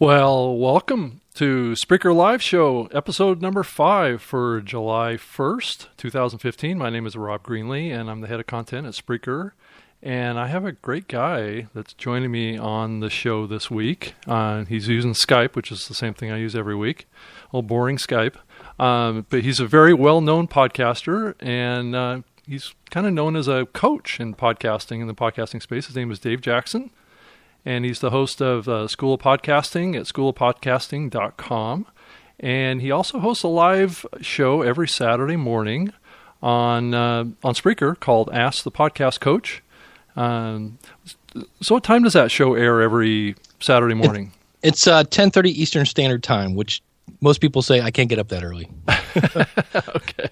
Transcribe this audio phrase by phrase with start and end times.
[0.00, 6.78] Well, welcome to Spreaker Live Show, episode number five for July 1st, 2015.
[6.78, 9.54] My name is Rob Greenlee, and I'm the head of content at Spreaker.
[10.00, 14.14] And I have a great guy that's joining me on the show this week.
[14.24, 17.08] Uh, he's using Skype, which is the same thing I use every week.
[17.52, 18.36] Old boring Skype.
[18.78, 23.48] Um, but he's a very well known podcaster, and uh, he's kind of known as
[23.48, 25.88] a coach in podcasting in the podcasting space.
[25.88, 26.92] His name is Dave Jackson
[27.68, 31.86] and he's the host of uh, School of Podcasting at schoolofpodcasting.com.
[32.40, 35.92] And he also hosts a live show every Saturday morning
[36.42, 39.62] on uh, on Spreaker called Ask the Podcast Coach.
[40.16, 40.78] Um,
[41.60, 44.32] so, what time does that show air every Saturday morning?
[44.62, 46.80] It's uh, 10:30 Eastern Standard Time, which
[47.20, 48.70] most people say I can't get up that early.
[49.96, 50.30] okay,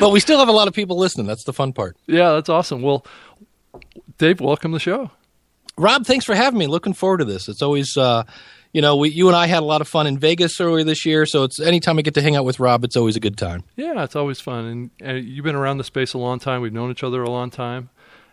[0.00, 1.28] but we still have a lot of people listening.
[1.28, 1.96] That's the fun part.
[2.08, 2.82] Yeah, that's awesome.
[2.82, 3.06] Well,
[4.18, 5.12] Dave, welcome to the show.
[5.82, 6.68] Rob, thanks for having me.
[6.68, 7.48] Looking forward to this.
[7.48, 8.22] It's always, uh,
[8.72, 11.04] you know, we, you and I had a lot of fun in Vegas earlier this
[11.04, 11.26] year.
[11.26, 13.64] So it's anytime I get to hang out with Rob, it's always a good time.
[13.74, 14.64] Yeah, it's always fun.
[14.64, 16.62] And, and you've been around the space a long time.
[16.62, 17.90] We've known each other a long time.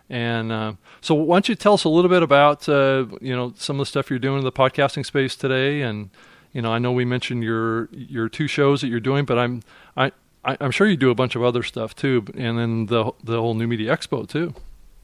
[0.08, 3.52] And uh, so, why don't you tell us a little bit about uh, you know
[3.56, 5.82] some of the stuff you're doing in the podcasting space today?
[5.82, 6.10] And
[6.52, 9.62] you know, I know we mentioned your your two shows that you're doing, but I'm
[9.96, 10.10] I,
[10.44, 13.40] I am sure you do a bunch of other stuff too, and then the the
[13.40, 14.52] whole New Media Expo too.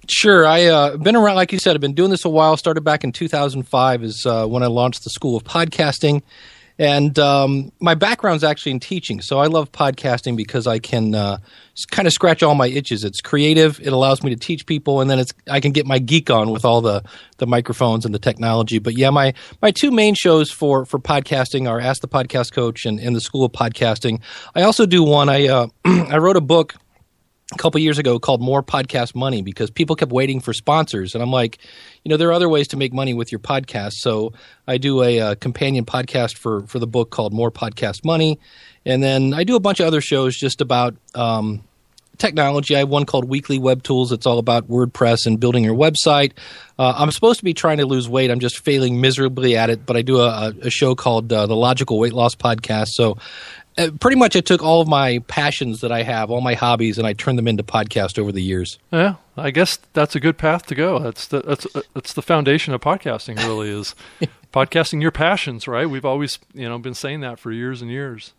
[0.08, 1.36] Sure, I uh, been around.
[1.36, 2.56] Like you said, I've been doing this a while.
[2.56, 6.22] Started back in 2005 is uh, when I launched the School of Podcasting,
[6.78, 9.20] and um, my background's actually in teaching.
[9.20, 11.38] So I love podcasting because I can uh,
[11.90, 13.02] kind of scratch all my itches.
[13.02, 13.80] It's creative.
[13.80, 16.50] It allows me to teach people, and then it's I can get my geek on
[16.50, 17.02] with all the
[17.38, 18.78] the microphones and the technology.
[18.78, 22.86] But yeah, my my two main shows for for podcasting are Ask the Podcast Coach
[22.86, 24.20] and, and the School of Podcasting.
[24.54, 25.28] I also do one.
[25.28, 26.74] I uh, I wrote a book
[27.52, 31.14] a couple years ago called More Podcast Money because people kept waiting for sponsors.
[31.14, 31.58] And I'm like,
[32.02, 33.92] you know, there are other ways to make money with your podcast.
[33.98, 34.32] So
[34.66, 38.40] I do a, a, companion podcast for, for the book called More Podcast Money.
[38.84, 41.62] And then I do a bunch of other shows just about um,
[42.18, 42.74] technology.
[42.74, 44.10] I have one called Weekly Web Tools.
[44.10, 46.32] It's all about WordPress and building your website.
[46.80, 48.32] Uh, I'm supposed to be trying to lose weight.
[48.32, 49.86] I'm just failing miserably at it.
[49.86, 52.88] But I do a, a show called uh, the Logical Weight Loss Podcast.
[52.88, 53.18] So
[53.78, 56.98] uh, pretty much I took all of my passions that I have, all my hobbies,
[56.98, 58.78] and I turned them into podcast over the years.
[58.90, 60.98] Yeah, I guess that's a good path to go.
[60.98, 63.36] That's the, that's that's the foundation of podcasting.
[63.38, 63.94] Really is
[64.52, 65.88] podcasting your passions, right?
[65.88, 68.32] We've always you know been saying that for years and years.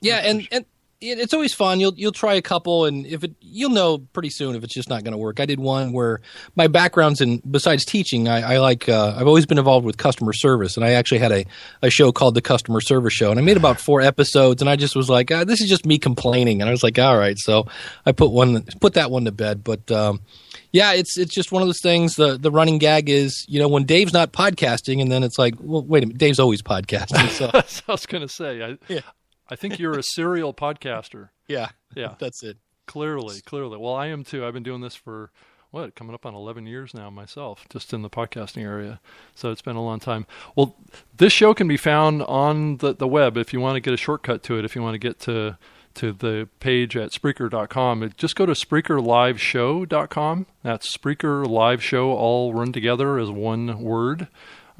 [0.00, 0.64] Yeah, and and
[1.00, 1.80] it's always fun.
[1.80, 4.90] You'll you'll try a couple, and if it you'll know pretty soon if it's just
[4.90, 5.40] not going to work.
[5.40, 6.20] I did one where
[6.56, 10.32] my background's in besides teaching, I, I like uh, I've always been involved with customer
[10.32, 11.44] service, and I actually had a,
[11.82, 14.76] a show called the Customer Service Show, and I made about four episodes, and I
[14.76, 17.38] just was like, ah, this is just me complaining, and I was like, all right,
[17.38, 17.66] so
[18.04, 19.90] I put one put that one to bed, but.
[19.90, 20.20] Um,
[20.72, 22.14] yeah, it's it's just one of those things.
[22.14, 25.54] The the running gag is, you know, when Dave's not podcasting, and then it's like,
[25.58, 27.28] well, wait a minute, Dave's always podcasting.
[27.30, 27.50] So
[27.88, 29.00] I was going to say, I, yeah.
[29.50, 31.30] I think you're a serial podcaster.
[31.48, 31.70] Yeah.
[31.96, 32.14] Yeah.
[32.20, 32.58] That's it.
[32.86, 33.76] Clearly, clearly.
[33.76, 34.46] Well, I am too.
[34.46, 35.32] I've been doing this for
[35.72, 39.00] what, coming up on 11 years now myself, just in the podcasting area.
[39.34, 40.26] So it's been a long time.
[40.54, 40.76] Well,
[41.16, 43.96] this show can be found on the, the web if you want to get a
[43.96, 45.58] shortcut to it, if you want to get to
[45.94, 48.12] to the page at Spreaker.com.
[48.16, 50.46] Just go to SpreakerLiveShow.com.
[50.62, 54.28] That's Spreaker Live Show, all run together as one word.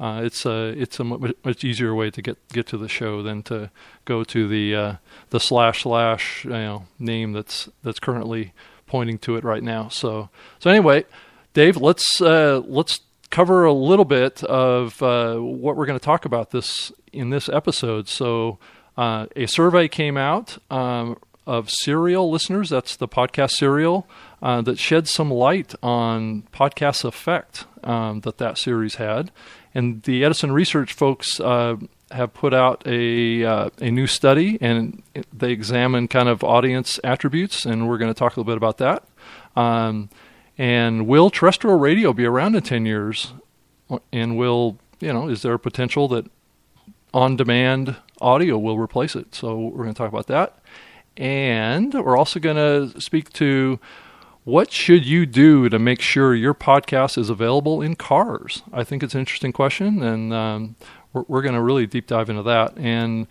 [0.01, 3.43] Uh, it's a it's a much easier way to get get to the show than
[3.43, 3.69] to
[4.03, 4.95] go to the uh,
[5.29, 8.51] the slash slash you know name that's that's currently
[8.87, 9.89] pointing to it right now.
[9.89, 11.05] So so anyway,
[11.53, 16.25] Dave, let's uh, let's cover a little bit of uh, what we're going to talk
[16.25, 18.07] about this in this episode.
[18.07, 18.57] So
[18.97, 22.69] uh, a survey came out um, of Serial listeners.
[22.69, 24.07] That's the podcast Serial.
[24.41, 29.31] Uh, that shed some light on podcast effect um, that that series had.
[29.73, 31.77] And the Edison Research folks uh,
[32.11, 35.01] have put out a uh, a new study, and
[35.31, 38.77] they examine kind of audience attributes, and we're going to talk a little bit about
[38.79, 39.03] that.
[39.55, 40.09] Um,
[40.57, 43.33] and will terrestrial radio be around in ten years?
[44.11, 45.29] And will you know?
[45.29, 46.25] Is there a potential that
[47.13, 49.33] on-demand audio will replace it?
[49.33, 50.59] So we're going to talk about that,
[51.15, 53.79] and we're also going to speak to
[54.43, 58.63] what should you do to make sure your podcast is available in cars?
[58.73, 60.75] I think it's an interesting question, and um,
[61.13, 62.77] we're, we're going to really deep dive into that.
[62.77, 63.27] And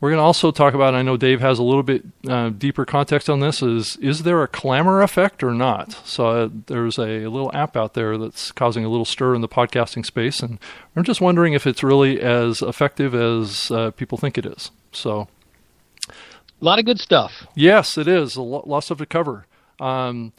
[0.00, 0.94] we're going to also talk about.
[0.94, 3.62] I know Dave has a little bit uh, deeper context on this.
[3.62, 5.92] Is is there a Clammr effect or not?
[6.04, 9.48] So uh, there's a, little app out there that's causing a little stir in the
[9.48, 10.58] podcasting space, and
[10.96, 14.70] I'm just wondering if it's really as effective as uh, people think it is.
[14.92, 15.28] So.
[16.08, 17.46] A lot of good stuff.
[17.54, 18.36] Yes, it is.
[18.36, 19.44] A lot, of stuff to cover.
[19.80, 20.32] Um,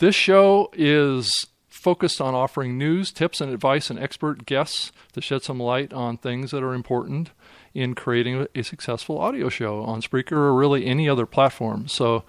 [0.00, 5.42] this show is focused on offering news, tips, and advice and expert guests to shed
[5.42, 7.30] some light on things that are important
[7.72, 11.86] in creating a successful audio show on Spreaker or really any other platform.
[11.86, 12.24] So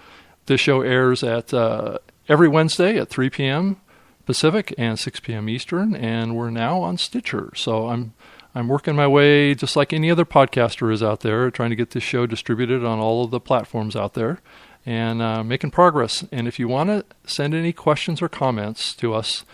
[0.45, 1.97] this show airs at uh,
[2.29, 3.81] every Wednesday at 3 p.m.
[4.25, 5.50] Pacific and 6 p.m.
[5.50, 7.51] Eastern, and we're now on Stitcher.
[7.56, 8.13] So I'm
[8.53, 11.91] I'm working my way just like any other podcaster is out there, trying to get
[11.91, 14.41] this show distributed on all of the platforms out there
[14.86, 16.25] and uh, making progress.
[16.31, 19.45] And if you want to send any questions or comments to us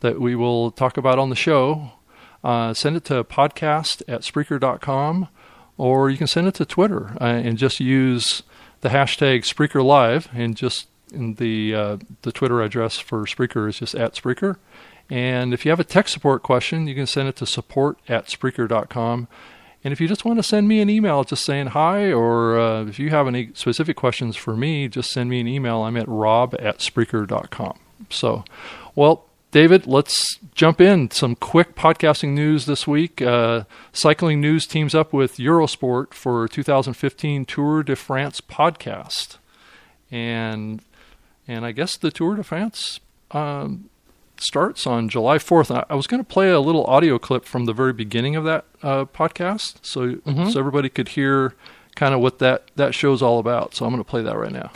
[0.00, 1.92] that we will talk about on the show,
[2.42, 5.28] uh, send it to podcast at Spreaker.com
[5.76, 8.42] or you can send it to Twitter uh, and just use
[8.80, 13.94] the hashtag Spreaker Live and just the uh, the Twitter address for Spreaker is just
[13.94, 14.56] at Spreaker.
[15.08, 18.26] And if you have a tech support question, you can send it to support at
[18.26, 19.26] Spreaker.com.
[19.82, 22.84] And if you just want to send me an email just saying hi, or uh,
[22.84, 25.82] if you have any specific questions for me, just send me an email.
[25.82, 27.78] I'm at rob at Spreaker.com.
[28.10, 28.44] So,
[28.94, 31.10] well, David, let's jump in.
[31.10, 33.20] Some quick podcasting news this week.
[33.20, 39.38] Uh, Cycling News teams up with Eurosport for 2015 Tour de France podcast.
[40.10, 40.82] And
[41.48, 43.00] and I guess the Tour de France
[43.32, 43.89] um,
[44.42, 45.74] starts on July 4th.
[45.74, 48.44] I, I was going to play a little audio clip from the very beginning of
[48.44, 50.48] that uh, podcast, so mm-hmm.
[50.48, 51.54] so everybody could hear
[51.94, 53.74] kind of what that that show's all about.
[53.74, 54.70] So I'm going to play that right now.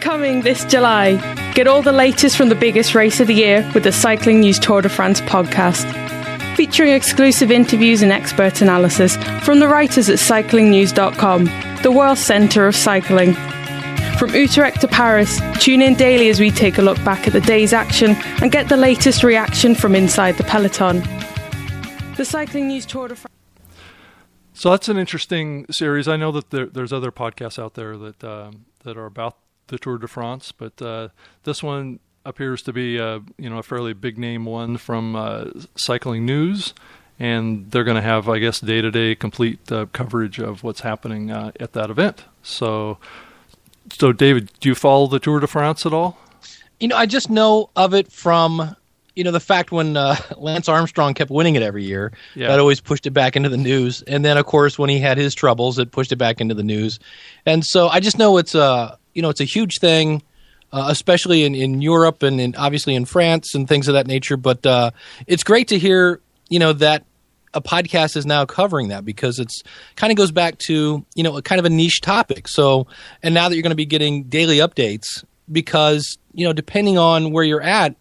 [0.00, 1.16] Coming this July,
[1.54, 4.58] get all the latest from the biggest race of the year with the Cycling News
[4.58, 5.86] Tour de France podcast.
[6.56, 11.44] Featuring exclusive interviews and expert analysis from the writers at cyclingnews.com,
[11.82, 13.34] the world centre of cycling.
[14.18, 17.40] From Utrecht to Paris, tune in daily as we take a look back at the
[17.40, 21.02] day's action and get the latest reaction from inside the peloton.
[22.16, 23.32] The Cycling News Tour de France.
[24.54, 26.06] So that's an interesting series.
[26.06, 29.36] I know that there, there's other podcasts out there that um, that are about
[29.66, 31.08] the Tour de France, but uh,
[31.42, 35.46] this one appears to be a, you know a fairly big name one from uh,
[35.74, 36.74] Cycling News,
[37.18, 40.82] and they're going to have, I guess, day to day complete uh, coverage of what's
[40.82, 42.24] happening uh, at that event.
[42.42, 42.98] So
[43.90, 46.18] so, David, do you follow the Tour de France at all?
[46.80, 48.76] You know, I just know of it from
[49.14, 52.48] you know the fact when uh, Lance Armstrong kept winning it every year, yeah.
[52.48, 54.02] that always pushed it back into the news.
[54.02, 56.62] And then, of course, when he had his troubles, it pushed it back into the
[56.62, 56.98] news.
[57.46, 60.22] And so, I just know it's a you know it's a huge thing,
[60.72, 64.36] uh, especially in, in Europe and in, obviously in France and things of that nature.
[64.36, 64.90] But uh,
[65.26, 67.04] it's great to hear you know that
[67.54, 69.62] a podcast is now covering that because it's
[69.96, 72.48] kind of goes back to you know a kind of a niche topic.
[72.48, 72.86] So,
[73.22, 77.32] and now that you're going to be getting daily updates because you know depending on
[77.32, 77.96] where you're at,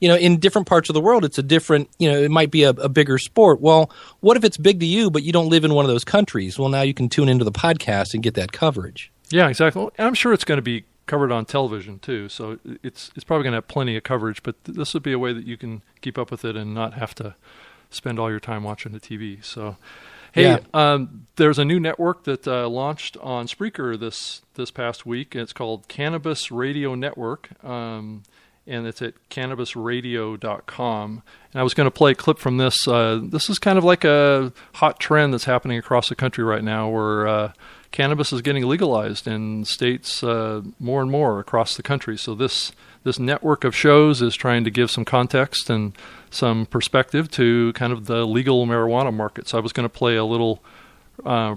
[0.00, 2.50] you know in different parts of the world it's a different you know it might
[2.50, 3.60] be a, a bigger sport.
[3.60, 6.04] Well, what if it's big to you but you don't live in one of those
[6.04, 6.58] countries?
[6.58, 9.12] Well, now you can tune into the podcast and get that coverage.
[9.30, 9.88] Yeah, exactly.
[9.98, 13.52] I'm sure it's going to be covered on television too, so it's it's probably going
[13.52, 14.42] to have plenty of coverage.
[14.42, 16.94] But this would be a way that you can keep up with it and not
[16.94, 17.34] have to
[17.90, 19.42] spend all your time watching the TV.
[19.44, 19.76] So,
[20.32, 20.58] hey, yeah.
[20.74, 25.34] um, there's a new network that uh, launched on Spreaker this this past week.
[25.34, 27.48] It's called Cannabis Radio Network.
[27.64, 28.22] Um,
[28.66, 31.22] and it's at cannabisradio.com.
[31.52, 32.88] And I was going to play a clip from this.
[32.88, 36.64] Uh, this is kind of like a hot trend that's happening across the country right
[36.64, 37.52] now where uh,
[37.90, 42.16] cannabis is getting legalized in states uh, more and more across the country.
[42.16, 42.72] So this
[43.04, 45.96] this network of shows is trying to give some context and
[46.30, 49.48] some perspective to kind of the legal marijuana market.
[49.48, 50.60] So I was going to play a little
[51.24, 51.56] uh,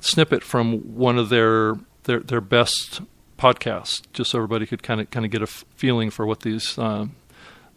[0.00, 3.02] snippet from one of their their their best
[3.38, 6.40] podcasts, just so everybody could kind of kind of get a f- feeling for what
[6.40, 7.14] these um,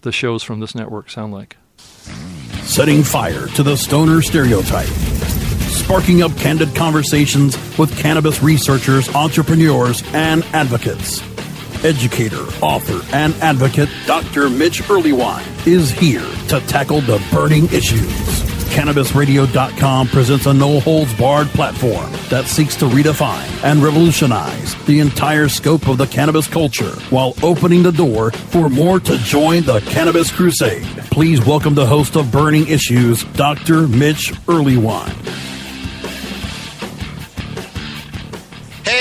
[0.01, 1.57] the shows from this network sound like.
[2.63, 5.34] Setting fire to the stoner stereotype.
[5.85, 11.21] Sparking up candid conversations with cannabis researchers, entrepreneurs, and advocates
[11.85, 14.49] educator, author, and advocate Dr.
[14.49, 18.01] Mitch Earleywine is here to tackle the burning issues.
[18.73, 25.47] CannabisRadio.com presents a no holds barred platform that seeks to redefine and revolutionize the entire
[25.47, 30.31] scope of the cannabis culture while opening the door for more to join the cannabis
[30.31, 30.83] crusade.
[31.11, 33.87] Please welcome the host of Burning Issues, Dr.
[33.87, 35.54] Mitch Earleywine.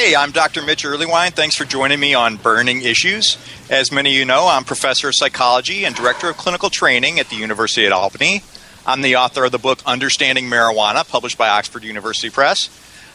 [0.05, 0.61] Hey, I'm Dr.
[0.61, 1.33] Mitch Earleywine.
[1.33, 3.39] Thanks for joining me on Burning Issues.
[3.71, 7.31] As many of you know, I'm professor of psychology and director of clinical training at
[7.31, 8.43] the University of Albany.
[8.87, 12.69] I'm the author of the book Understanding Marijuana, published by Oxford University Press.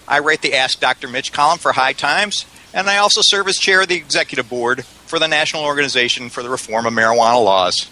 [0.08, 1.08] I write the Ask Dr.
[1.08, 4.84] Mitch column for High Times, and I also serve as chair of the executive board
[4.84, 7.88] for the National Organization for the Reform of Marijuana Laws.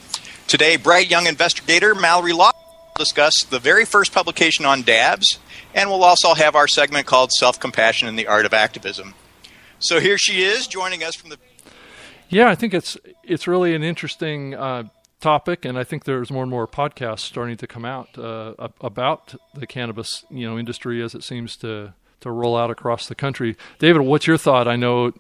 [0.47, 2.51] Today, bright young investigator Mallory Law
[2.97, 5.39] discuss the very first publication on dabs
[5.73, 9.13] and we'll also have our segment called Self Compassion and the Art of Activism.
[9.79, 11.37] So here she is joining us from the.
[12.29, 14.83] Yeah, I think it's it's really an interesting uh,
[15.19, 19.35] topic, and I think there's more and more podcasts starting to come out uh, about
[19.53, 23.55] the cannabis you know industry as it seems to to roll out across the country.
[23.77, 24.67] David, what's your thought?
[24.67, 25.13] I know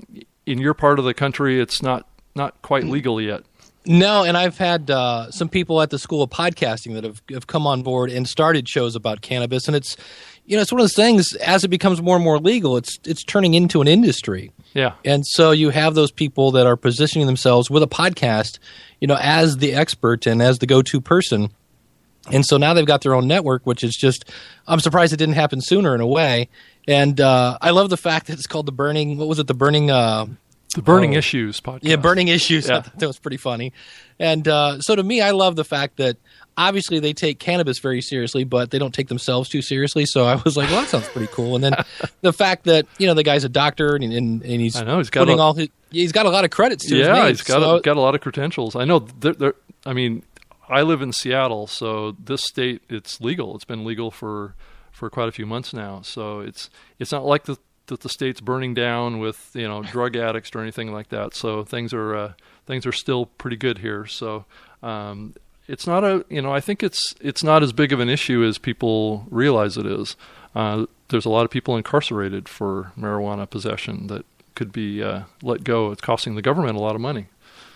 [0.45, 3.43] in your part of the country, it's not not quite legal yet.
[3.87, 7.47] No, and I've had uh, some people at the School of Podcasting that have, have
[7.47, 9.95] come on board and started shows about cannabis, and it's
[10.45, 11.33] you know it's one of those things.
[11.35, 14.51] As it becomes more and more legal, it's it's turning into an industry.
[14.73, 18.59] Yeah, and so you have those people that are positioning themselves with a podcast,
[18.99, 21.49] you know, as the expert and as the go-to person.
[22.29, 24.25] And so now they've got their own network, which is just,
[24.67, 26.49] I'm surprised it didn't happen sooner in a way.
[26.85, 29.53] And uh, I love the fact that it's called the Burning, what was it, the
[29.53, 30.25] Burning uh,
[30.75, 31.19] the Burning oh.
[31.19, 31.79] Issues podcast.
[31.83, 32.67] Yeah, Burning Issues.
[32.67, 32.83] Yeah.
[32.97, 33.73] that was pretty funny.
[34.19, 36.17] And uh, so to me, I love the fact that
[36.57, 40.05] obviously they take cannabis very seriously, but they don't take themselves too seriously.
[40.05, 41.55] So I was like, well, that sounds pretty cool.
[41.55, 41.73] And then
[42.21, 44.97] the fact that you know the guy's a doctor and and, and he's I know
[44.97, 47.27] he's got putting a, all his he's got a lot of credits to yeah, name.
[47.27, 48.75] he's got so, a, got a lot of credentials.
[48.75, 48.99] I know.
[48.99, 49.55] They're, they're,
[49.85, 50.23] I mean,
[50.67, 53.55] I live in Seattle, so this state it's legal.
[53.55, 54.55] It's been legal for
[54.91, 56.01] for quite a few months now.
[56.01, 56.69] So it's
[56.99, 60.61] it's not like the that the state's burning down with you know drug addicts or
[60.61, 61.33] anything like that.
[61.33, 62.33] So things are uh,
[62.65, 64.05] things are still pretty good here.
[64.05, 64.45] So
[64.83, 65.33] um,
[65.67, 68.43] it's not a you know I think it's it's not as big of an issue
[68.43, 70.15] as people realize it is.
[70.55, 74.25] Uh, there's a lot of people incarcerated for marijuana possession that
[74.55, 75.91] could be uh, let go.
[75.91, 77.27] It's costing the government a lot of money.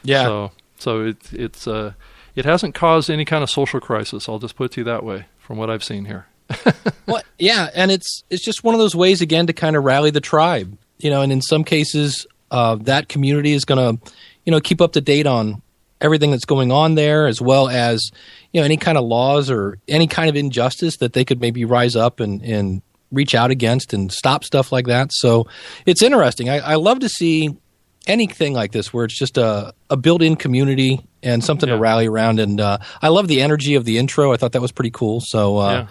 [0.04, 0.24] Yeah.
[0.24, 1.94] So so it it's uh,
[2.36, 4.28] it hasn't caused any kind of social crisis.
[4.28, 6.28] I'll just put it to you that way from what I've seen here.
[7.08, 10.12] well, yeah, and it's it's just one of those ways again to kind of rally
[10.12, 11.22] the tribe, you know.
[11.22, 14.12] And in some cases, uh, that community is going to,
[14.46, 15.62] you know, keep up to date on
[16.00, 18.12] everything that's going on there, as well as
[18.52, 21.66] you know any kind of laws or any kind of injustice that they could maybe
[21.66, 22.82] rise up and and
[23.12, 25.12] reach out against and stop stuff like that.
[25.12, 25.48] So
[25.86, 26.50] it's interesting.
[26.50, 27.58] I, I love to see
[28.08, 31.76] anything like this where it's just a, a built-in community and something yeah.
[31.76, 34.62] to rally around and uh, i love the energy of the intro i thought that
[34.62, 35.88] was pretty cool so uh, yeah.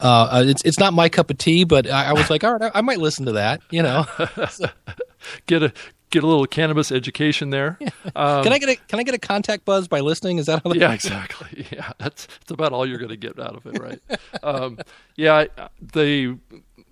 [0.00, 2.52] Uh, uh, it's it's not my cup of tea, but I, I was like, all
[2.52, 3.62] right, I, I, might listen to that.
[3.70, 4.04] You know,
[5.46, 5.72] get a
[6.10, 7.78] get a little cannabis education there.
[8.14, 10.38] Um, can I get a can I get a contact buzz by listening?
[10.38, 10.72] Is that how?
[10.72, 11.66] Yeah, exactly.
[11.72, 14.00] Yeah, that's that's about all you're going to get out of it, right?
[14.42, 14.78] um,
[15.16, 15.46] yeah,
[15.80, 16.38] the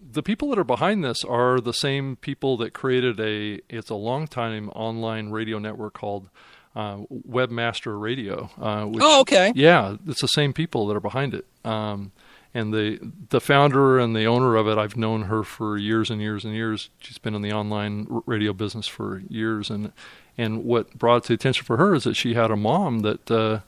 [0.02, 3.94] the people that are behind this are the same people that created a it's a
[3.94, 6.28] long time online radio network called
[6.76, 8.50] uh, Webmaster Radio.
[8.60, 9.52] Uh, which, oh, okay.
[9.54, 11.46] Yeah, it's the same people that are behind it.
[11.64, 12.12] Um,
[12.54, 12.98] and the
[13.30, 16.54] the founder and the owner of it, I've known her for years and years and
[16.54, 16.88] years.
[17.00, 19.92] She's been in the online radio business for years, and
[20.38, 23.30] and what brought it to attention for her is that she had a mom that
[23.30, 23.60] uh,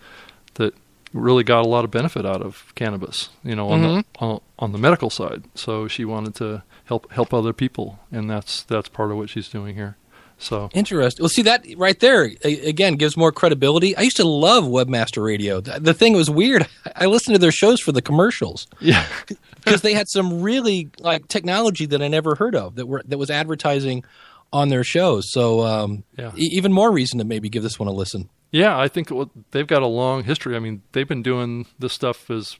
[0.55, 0.75] that
[1.12, 3.97] really got a lot of benefit out of cannabis, you know, on mm-hmm.
[3.97, 5.43] the on, on the medical side.
[5.55, 9.49] So she wanted to help help other people, and that's that's part of what she's
[9.49, 9.97] doing here.
[10.38, 11.23] So interesting.
[11.23, 13.97] Well, see that right there again gives more credibility.
[13.97, 15.61] I used to love Webmaster Radio.
[15.61, 16.66] The thing was weird.
[16.97, 18.66] I listened to their shows for the commercials.
[18.81, 19.07] Yeah,
[19.64, 23.19] because they had some really like technology that I never heard of that were that
[23.19, 24.05] was advertising
[24.52, 25.33] on their shows.
[25.33, 26.33] So um, yeah.
[26.37, 28.28] E- even more reason to maybe give this one a listen.
[28.52, 29.11] Yeah, I think
[29.50, 30.55] they've got a long history.
[30.55, 32.59] I mean, they've been doing this stuff as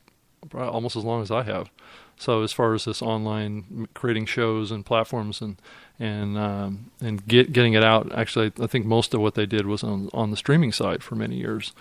[0.55, 1.71] almost as long as I have.
[2.19, 5.61] So as far as this online creating shows and platforms and
[5.99, 9.67] and um, and get, getting it out, actually, I think most of what they did
[9.67, 11.73] was on on the streaming side for many years,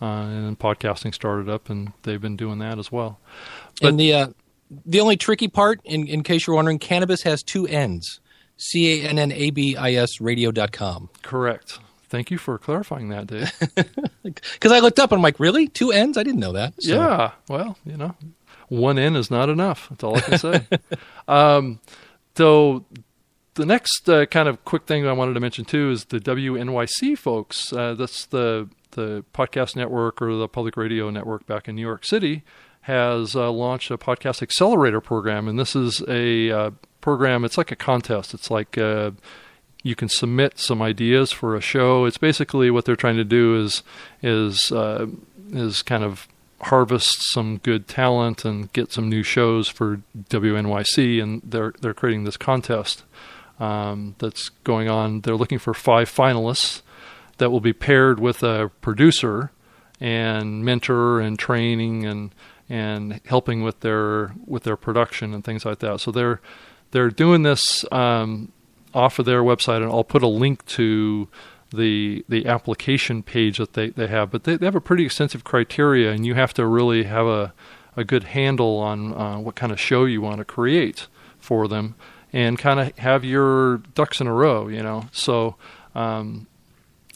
[0.00, 3.18] uh, and then podcasting started up, and they've been doing that as well.
[3.80, 4.28] But and the uh,
[4.86, 8.20] the only tricky part, in in case you're wondering, cannabis has two N's.
[8.56, 11.10] C A N N A B I S radio.com.
[11.22, 11.78] Correct.
[12.08, 13.52] Thank you for clarifying that, Dave.
[14.22, 15.68] Because I looked up and I'm like, really?
[15.68, 16.16] Two N's?
[16.16, 16.82] I didn't know that.
[16.82, 16.94] So.
[16.94, 17.32] Yeah.
[17.46, 18.14] Well, you know,
[18.68, 19.88] one N is not enough.
[19.90, 20.66] That's all I can say.
[21.28, 21.78] um,
[22.34, 22.86] so
[23.54, 27.16] the next uh, kind of quick thing I wanted to mention too is the WNYC
[27.16, 27.72] folks.
[27.72, 32.04] Uh, that's the the podcast network or the public radio network back in New York
[32.04, 32.42] City
[32.82, 36.70] has uh, launched a podcast accelerator program, and this is a uh,
[37.00, 37.44] program.
[37.44, 38.34] It's like a contest.
[38.34, 39.12] It's like uh,
[39.82, 42.04] you can submit some ideas for a show.
[42.04, 43.82] It's basically what they're trying to do is
[44.22, 45.06] is uh,
[45.50, 46.28] is kind of
[46.60, 52.24] harvest some good talent and get some new shows for WNYC, and they're they're creating
[52.24, 53.04] this contest
[53.60, 55.20] um, that's going on.
[55.20, 56.82] They're looking for five finalists
[57.38, 59.50] that will be paired with a producer
[60.00, 62.34] and mentor and training and
[62.68, 66.00] and helping with their with their production and things like that.
[66.00, 66.40] So they're
[66.90, 68.52] they're doing this um,
[68.94, 71.28] off of their website, and I'll put a link to
[71.72, 74.30] the the application page that they, they have.
[74.30, 77.52] But they, they have a pretty extensive criteria, and you have to really have a
[77.96, 81.06] a good handle on uh, what kind of show you want to create
[81.38, 81.94] for them,
[82.34, 84.68] and kind of have your ducks in a row.
[84.68, 85.56] You know, so.
[85.94, 86.48] Um,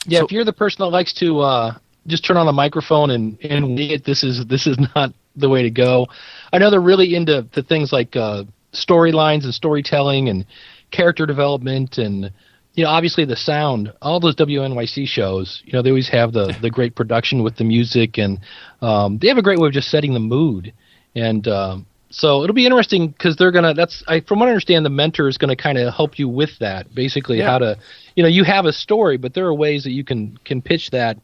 [0.07, 1.75] Yeah, so, if you're the person that likes to uh,
[2.07, 5.49] just turn on a microphone and and wing it, this is this is not the
[5.49, 6.07] way to go.
[6.53, 10.47] I know they're really into the things like uh, storylines and storytelling and
[10.91, 12.33] character development and
[12.75, 13.93] you know obviously the sound.
[14.01, 17.65] All those WNYC shows, you know, they always have the the great production with the
[17.65, 18.39] music and
[18.81, 20.73] um, they have a great way of just setting the mood
[21.15, 21.47] and.
[21.49, 23.75] Um, so it'll be interesting because they're gonna.
[23.75, 26.59] That's I, from what I understand, the mentor is gonna kind of help you with
[26.59, 26.95] that.
[26.95, 27.51] Basically, yeah.
[27.51, 27.79] how to,
[28.17, 30.91] you know, you have a story, but there are ways that you can can pitch
[30.91, 31.19] that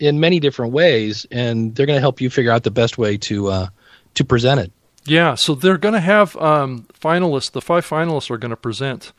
[0.00, 3.18] in many different ways, and they're going to help you figure out the best way
[3.18, 3.68] to uh,
[4.14, 4.72] to present it.
[5.04, 7.52] Yeah, so they're going to have um, finalists.
[7.52, 9.12] The five finalists are going to present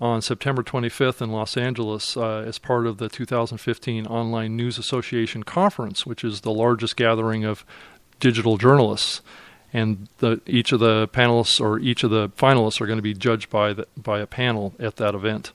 [0.00, 5.42] on September 25th in Los Angeles uh, as part of the 2015 Online News Association
[5.42, 7.64] Conference, which is the largest gathering of
[8.20, 9.22] digital journalists.
[9.72, 13.14] And the, each of the panelists or each of the finalists are going to be
[13.14, 15.52] judged by the, by a panel at that event.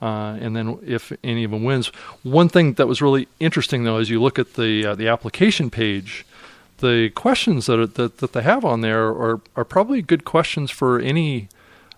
[0.00, 1.88] Uh, and then if any of them wins,
[2.22, 5.70] one thing that was really interesting though, as you look at the uh, the application
[5.70, 6.26] page,
[6.78, 10.70] the questions that, are, that that they have on there are are probably good questions
[10.70, 11.48] for any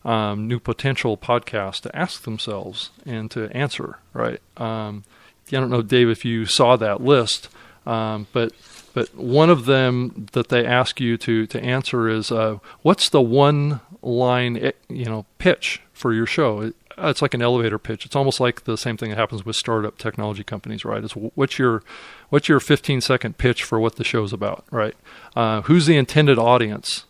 [0.04, 3.98] um, new potential podcast to ask themselves and to answer.
[4.12, 4.40] Right?
[4.56, 5.02] Um,
[5.48, 7.48] I don't know, Dave, if you saw that list,
[7.84, 8.52] um, but
[8.98, 13.22] but one of them that they ask you to to answer is uh, what's the
[13.22, 18.04] one line eh, you know pitch for your show uh, it's like an elevator pitch.
[18.04, 21.04] It's almost like the same thing that happens with startup technology companies, right?
[21.04, 21.84] It's what's your
[22.30, 24.96] what's your 15 second pitch for what the show's about, right?
[25.36, 27.04] Uh, who's the intended audience?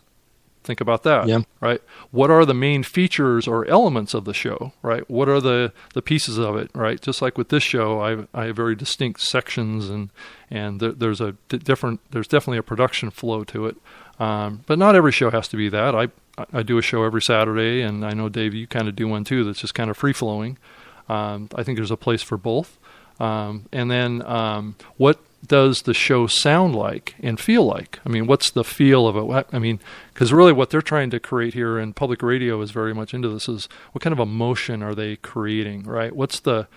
[0.69, 1.39] Think about that, yeah.
[1.61, 1.81] right?
[2.11, 5.09] What are the main features or elements of the show, right?
[5.09, 7.01] What are the, the pieces of it, right?
[7.01, 10.11] Just like with this show, I, I have very distinct sections and
[10.51, 13.77] and there, there's a different there's definitely a production flow to it,
[14.19, 15.95] um, but not every show has to be that.
[15.95, 16.09] I
[16.53, 19.23] I do a show every Saturday, and I know Dave, you kind of do one
[19.23, 19.43] too.
[19.43, 20.59] That's just kind of free flowing.
[21.07, 22.77] Um, I think there's a place for both.
[23.19, 27.99] Um, and then, um, what does the show sound like and feel like?
[28.05, 29.47] I mean, what's the feel of it?
[29.51, 29.79] I mean,
[30.13, 33.29] because really, what they're trying to create here, and public radio is very much into
[33.29, 35.83] this, is what kind of emotion are they creating?
[35.83, 36.15] Right?
[36.15, 36.67] What's the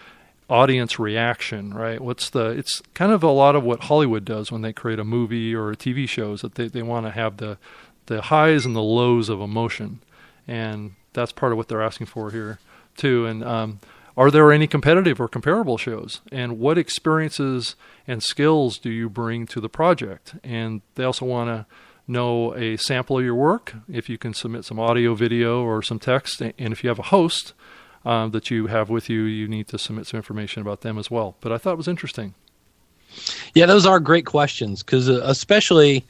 [0.48, 1.74] audience reaction?
[1.74, 2.00] Right?
[2.00, 2.50] What's the?
[2.50, 5.70] It's kind of a lot of what Hollywood does when they create a movie or
[5.70, 6.32] a TV show.
[6.32, 7.58] Is that they they want to have the
[8.06, 10.00] the highs and the lows of emotion,
[10.46, 12.58] and that's part of what they're asking for here
[12.96, 13.26] too.
[13.26, 13.80] And um,
[14.16, 16.20] are there any competitive or comparable shows?
[16.30, 20.34] And what experiences and skills do you bring to the project?
[20.42, 21.66] And they also want to
[22.06, 25.98] know a sample of your work, if you can submit some audio, video, or some
[25.98, 26.40] text.
[26.40, 27.54] And if you have a host
[28.04, 31.10] uh, that you have with you, you need to submit some information about them as
[31.10, 31.36] well.
[31.40, 32.34] But I thought it was interesting.
[33.54, 36.04] Yeah, those are great questions because, uh, especially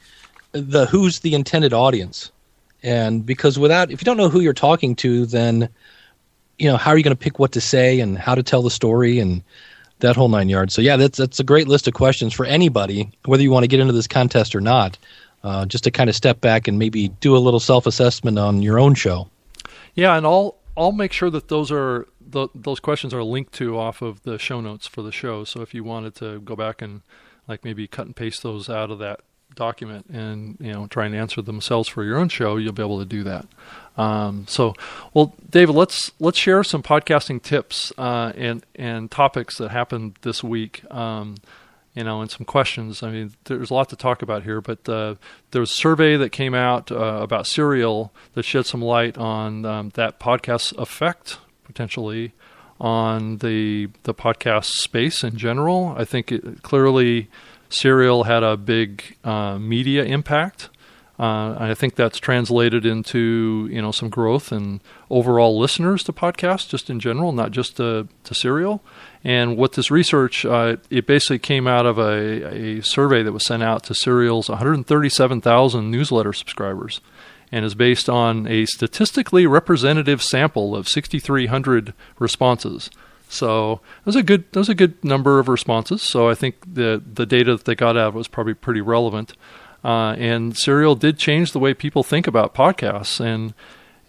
[0.53, 2.31] the who's the intended audience
[2.83, 5.67] and because without if you don't know who you're talking to then
[6.59, 8.61] you know how are you going to pick what to say and how to tell
[8.61, 9.43] the story and
[9.99, 10.73] that whole nine yards.
[10.73, 13.67] So yeah that's that's a great list of questions for anybody whether you want to
[13.67, 14.97] get into this contest or not
[15.43, 18.79] uh, just to kind of step back and maybe do a little self-assessment on your
[18.79, 19.29] own show.
[19.95, 23.77] Yeah and i'll i'll make sure that those are the, those questions are linked to
[23.77, 25.43] off of the show notes for the show.
[25.43, 27.01] So if you wanted to go back and
[27.47, 29.21] like maybe cut and paste those out of that
[29.55, 32.99] document and you know try and answer themselves for your own show, you'll be able
[32.99, 33.45] to do that.
[33.97, 34.73] Um, so,
[35.13, 40.43] well, David, let's let's share some podcasting tips uh, and and topics that happened this
[40.43, 40.83] week.
[40.91, 41.35] Um,
[41.95, 43.03] you know, and some questions.
[43.03, 45.13] I mean, there's a lot to talk about here, but uh,
[45.51, 49.63] there was a survey that came out uh, about Serial that shed some light on
[49.65, 52.33] um, that podcast effect potentially
[52.79, 55.93] on the the podcast space in general.
[55.97, 57.29] I think it clearly
[57.73, 60.69] Serial had a big uh, media impact.
[61.19, 66.67] Uh, I think that's translated into you know some growth and overall listeners to podcasts
[66.67, 68.83] just in general, not just to, to Serial.
[69.23, 73.45] And what this research, uh, it basically came out of a, a survey that was
[73.45, 76.99] sent out to Serial's 137,000 newsletter subscribers,
[77.51, 82.89] and is based on a statistically representative sample of 6,300 responses.
[83.33, 86.01] So it was a good that was a good number of responses.
[86.01, 89.33] So I think the the data that they got out was probably pretty relevant.
[89.83, 93.53] Uh, and Serial did change the way people think about podcasts and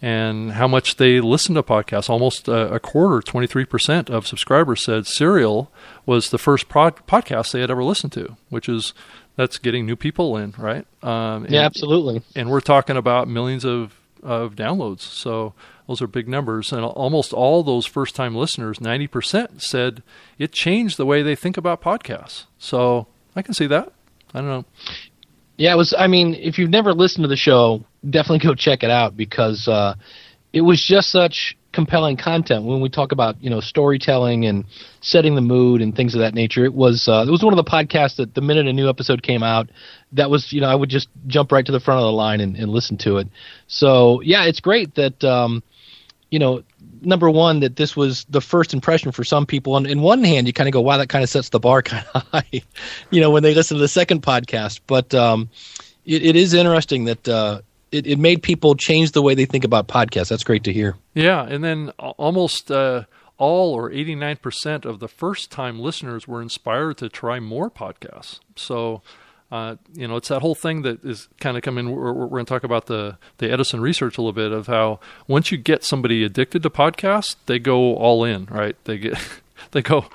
[0.01, 2.09] and how much they listen to podcasts.
[2.09, 5.71] Almost a, a quarter, twenty three percent of subscribers said Serial
[6.05, 8.93] was the first pod, podcast they had ever listened to, which is
[9.35, 10.85] that's getting new people in, right?
[11.03, 12.21] Um, yeah, absolutely.
[12.35, 13.93] And we're talking about millions of
[14.25, 15.01] of downloads.
[15.01, 15.53] So
[15.87, 16.71] those are big numbers.
[16.71, 20.03] And almost all those first time listeners, 90%, said
[20.37, 22.45] it changed the way they think about podcasts.
[22.57, 23.93] So I can see that.
[24.33, 24.65] I don't know.
[25.57, 25.93] Yeah, it was.
[25.97, 29.67] I mean, if you've never listened to the show, definitely go check it out because
[29.69, 29.95] uh,
[30.51, 34.65] it was just such compelling content when we talk about you know storytelling and
[35.01, 36.65] setting the mood and things of that nature.
[36.65, 39.21] It was uh, it was one of the podcasts that the minute a new episode
[39.21, 39.69] came out,
[40.13, 42.39] that was you know I would just jump right to the front of the line
[42.39, 43.27] and, and listen to it.
[43.67, 45.61] So yeah, it's great that um,
[46.31, 46.63] you know
[47.01, 49.75] number one that this was the first impression for some people.
[49.77, 51.81] And in one hand, you kind of go, wow, that kind of sets the bar
[51.83, 52.61] kind of high,
[53.11, 54.79] you know, when they listen to the second podcast.
[54.87, 55.49] But um,
[56.05, 57.27] it, it is interesting that.
[57.27, 57.61] Uh,
[57.91, 60.29] it, it made people change the way they think about podcasts.
[60.29, 60.95] That's great to hear.
[61.13, 63.05] Yeah, and then almost uh,
[63.37, 68.39] all or 89% of the first time listeners were inspired to try more podcasts.
[68.55, 69.01] So,
[69.51, 71.91] uh, you know, it's that whole thing that is kind of coming.
[71.91, 74.99] We're, we're going to talk about the, the Edison research a little bit of how
[75.27, 78.75] once you get somebody addicted to podcasts, they go all in, right?
[78.85, 79.17] They get,
[79.71, 80.05] they go,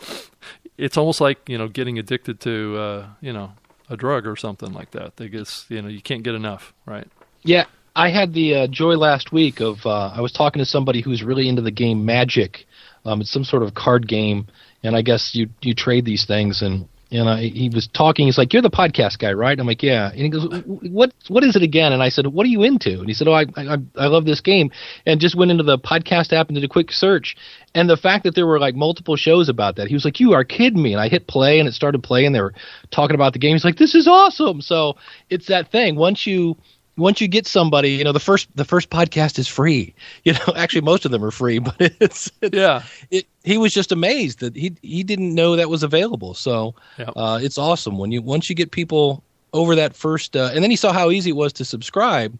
[0.79, 3.53] it's almost like, you know, getting addicted to, uh, you know,
[3.91, 5.17] a drug or something like that.
[5.17, 7.09] They guess, you know, you can't get enough, right?
[7.43, 11.01] Yeah, I had the uh, joy last week of uh, I was talking to somebody
[11.01, 12.67] who's really into the game Magic.
[13.05, 14.47] Um, it's some sort of card game,
[14.83, 16.61] and I guess you you trade these things.
[16.61, 18.27] And and I, he was talking.
[18.27, 21.43] He's like, "You're the podcast guy, right?" I'm like, "Yeah." And he goes, "What what
[21.43, 23.47] is it again?" And I said, "What are you into?" And he said, "Oh, I
[23.57, 24.71] I, I love this game,"
[25.07, 27.37] and just went into the podcast app and did a quick search.
[27.75, 30.35] And the fact that there were like multiple shows about that, he was like, "You
[30.35, 32.33] are kidding me!" And I hit play, and it started playing.
[32.33, 32.55] They were
[32.91, 33.55] talking about the game.
[33.55, 34.97] He's like, "This is awesome!" So
[35.31, 35.97] it's that thing.
[35.97, 36.57] Once you
[36.97, 39.95] once you get somebody, you know, the first the first podcast is free.
[40.25, 42.83] You know, actually most of them are free, but it's, it's yeah.
[43.11, 46.35] It, he was just amazed that he he didn't know that was available.
[46.35, 49.23] So uh, it's awesome when you once you get people
[49.53, 52.39] over that first, uh, and then he saw how easy it was to subscribe.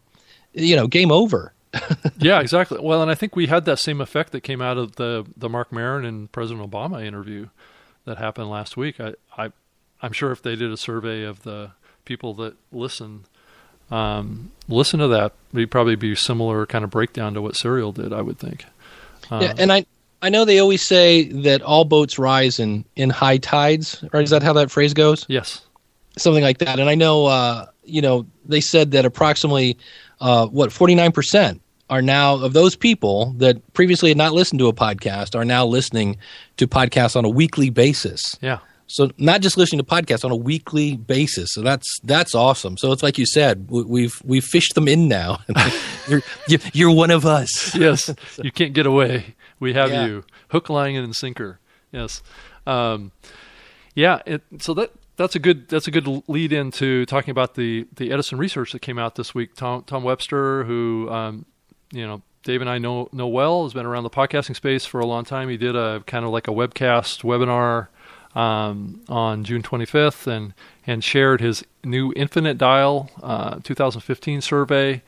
[0.53, 1.53] You know, game over.
[2.19, 2.79] yeah, exactly.
[2.81, 5.49] Well, and I think we had that same effect that came out of the the
[5.49, 7.47] Marc Maron and President Obama interview
[8.05, 8.99] that happened last week.
[8.99, 9.51] I, I
[10.01, 11.71] I'm sure if they did a survey of the
[12.05, 13.25] people that listen
[13.91, 15.33] um, listen to that.
[15.53, 18.65] It'd probably be similar kind of breakdown to what Serial did, I would think.
[19.29, 19.85] Uh, yeah, and I
[20.21, 24.03] I know they always say that all boats rise in in high tides.
[24.11, 24.23] Right?
[24.23, 25.25] Is that how that phrase goes?
[25.27, 25.61] Yes,
[26.17, 26.79] something like that.
[26.79, 29.77] And I know uh, you know they said that approximately
[30.19, 34.59] uh, what forty nine percent are now of those people that previously had not listened
[34.59, 36.17] to a podcast are now listening
[36.55, 38.37] to podcasts on a weekly basis.
[38.41, 38.59] Yeah.
[38.91, 41.53] So not just listening to podcasts on a weekly basis.
[41.53, 42.77] So that's that's awesome.
[42.77, 45.39] So it's like you said, we've we've fished them in now.
[46.07, 46.21] you're,
[46.73, 47.73] you're one of us.
[47.81, 49.35] yes, you can't get away.
[49.59, 50.05] We have yeah.
[50.05, 51.59] you hook, line, and sinker.
[51.91, 52.21] Yes,
[52.67, 53.11] um,
[53.95, 54.21] yeah.
[54.25, 58.11] It, so that that's a good that's a good lead into talking about the the
[58.11, 59.55] Edison research that came out this week.
[59.55, 61.45] Tom Tom Webster, who um,
[61.93, 64.99] you know Dave and I know know well, has been around the podcasting space for
[64.99, 65.47] a long time.
[65.47, 67.87] He did a kind of like a webcast webinar
[68.35, 70.53] um, on June 25th and,
[70.85, 75.01] and shared his new Infinite Dial uh, 2015 survey.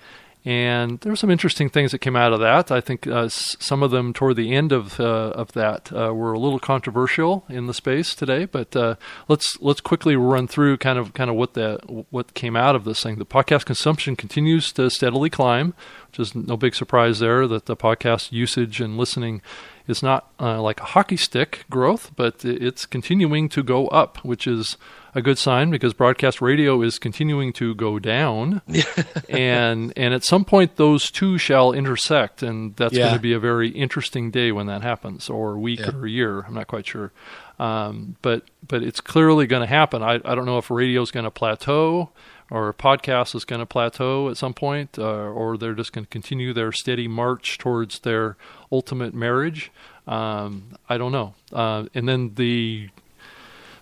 [0.45, 2.69] And there were some interesting things that came out of that.
[2.69, 6.33] I think uh, some of them toward the end of uh, of that uh, were
[6.33, 8.43] a little controversial in the space today.
[8.43, 8.95] But uh,
[9.29, 12.83] let's let's quickly run through kind of kind of what that what came out of
[12.83, 13.19] this thing.
[13.19, 15.75] The podcast consumption continues to steadily climb,
[16.19, 17.47] is no big surprise there.
[17.47, 19.41] That the podcast usage and listening
[19.87, 24.47] is not uh, like a hockey stick growth, but it's continuing to go up, which
[24.47, 24.77] is
[25.15, 28.61] a good sign because broadcast radio is continuing to go down,
[29.29, 33.05] and and at some point those two shall intersect, and that's yeah.
[33.05, 35.91] going to be a very interesting day when that happens, or week yeah.
[35.95, 36.41] or year.
[36.41, 37.11] I'm not quite sure,
[37.59, 40.01] um, but but it's clearly going to happen.
[40.01, 42.09] I I don't know if radio is going to plateau
[42.53, 46.09] or podcast is going to plateau at some point, uh, or they're just going to
[46.09, 48.37] continue their steady march towards their
[48.71, 49.71] ultimate marriage.
[50.07, 51.33] Um, I don't know.
[51.51, 52.89] Uh, and then the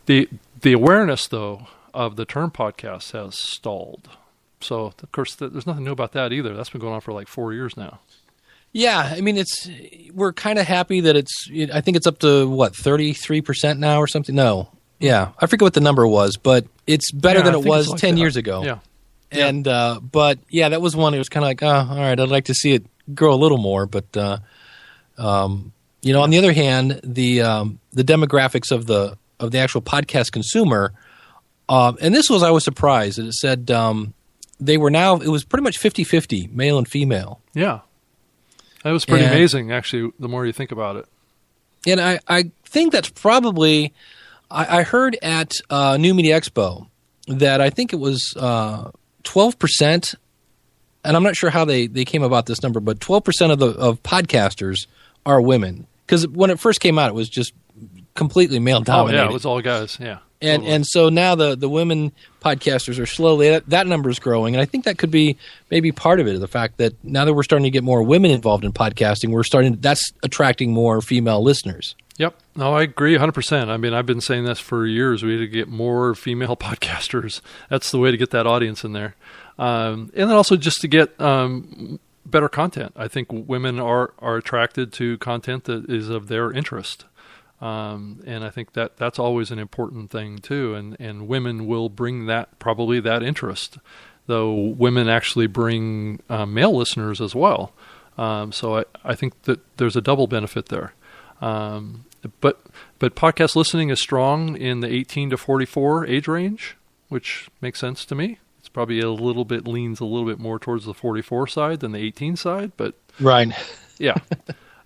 [0.06, 0.30] the
[0.62, 4.10] the awareness though of the term podcast has stalled.
[4.62, 6.56] So of course th- there's nothing new about that either.
[6.56, 8.00] That's been going on for like four years now.
[8.72, 9.70] Yeah, I mean it's
[10.14, 11.50] we're kind of happy that it's.
[11.74, 14.34] I think it's up to what thirty three percent now or something.
[14.34, 14.70] No,
[15.02, 18.00] yeah, I forget what the number was, but it's better yeah, than it was like
[18.00, 18.22] ten that.
[18.22, 18.64] years ago.
[18.64, 18.80] Yeah,
[19.32, 21.14] and uh, but yeah, that was one.
[21.14, 22.86] It was kind of like, oh, all right, I'd like to see it
[23.16, 24.38] grow a little more, but uh,
[25.18, 29.58] um, you know, on the other hand, the um, the demographics of the of the
[29.58, 30.94] actual podcast consumer,
[31.70, 34.14] uh, and this was I was surprised that it said um,
[34.60, 37.42] they were now it was pretty much 50-50, male and female.
[37.54, 37.80] Yeah,
[38.84, 39.72] that was pretty and, amazing.
[39.72, 41.06] Actually, the more you think about it,
[41.88, 43.94] and I I think that's probably
[44.52, 46.88] I, I heard at uh, New Media Expo
[47.28, 48.92] that I think it was uh,
[49.24, 50.16] twelve percent,
[51.04, 53.60] and I'm not sure how they, they came about this number, but twelve percent of
[53.60, 54.88] the of podcasters
[55.26, 55.88] are women.
[56.06, 57.54] Because when it first came out, it was just
[58.16, 59.22] completely male dominated.
[59.22, 59.98] Oh yeah, it was all guys.
[60.00, 60.20] Yeah.
[60.44, 60.76] And Totally.
[60.76, 62.12] and so now the the women
[62.44, 65.38] podcasters are slowly that, that number is growing, and I think that could be
[65.70, 66.40] maybe part of it.
[66.40, 69.44] The fact that now that we're starting to get more women involved in podcasting, we're
[69.44, 71.96] starting that's attracting more female listeners.
[72.56, 73.70] No, I agree 100%.
[73.70, 75.24] I mean, I've been saying this for years.
[75.24, 77.42] We need to get more female podcasters.
[77.70, 79.16] That's the way to get that audience in there.
[79.58, 82.94] Um, and then also just to get um, better content.
[82.96, 87.06] I think women are, are attracted to content that is of their interest.
[87.62, 90.74] Um, and I think that that's always an important thing too.
[90.74, 93.78] And, and women will bring that, probably that interest,
[94.26, 97.72] though women actually bring uh, male listeners as well.
[98.18, 100.94] Um, so I, I think that there's a double benefit there.
[101.42, 102.06] Um,
[102.40, 102.62] but
[103.00, 106.78] but podcast listening is strong in the 18 to 44 age range,
[107.10, 108.38] which makes sense to me.
[108.60, 111.94] It's probably a little bit leans a little bit more towards the 44 side than
[111.94, 113.52] the 18 side, but Right.
[113.98, 114.18] yeah,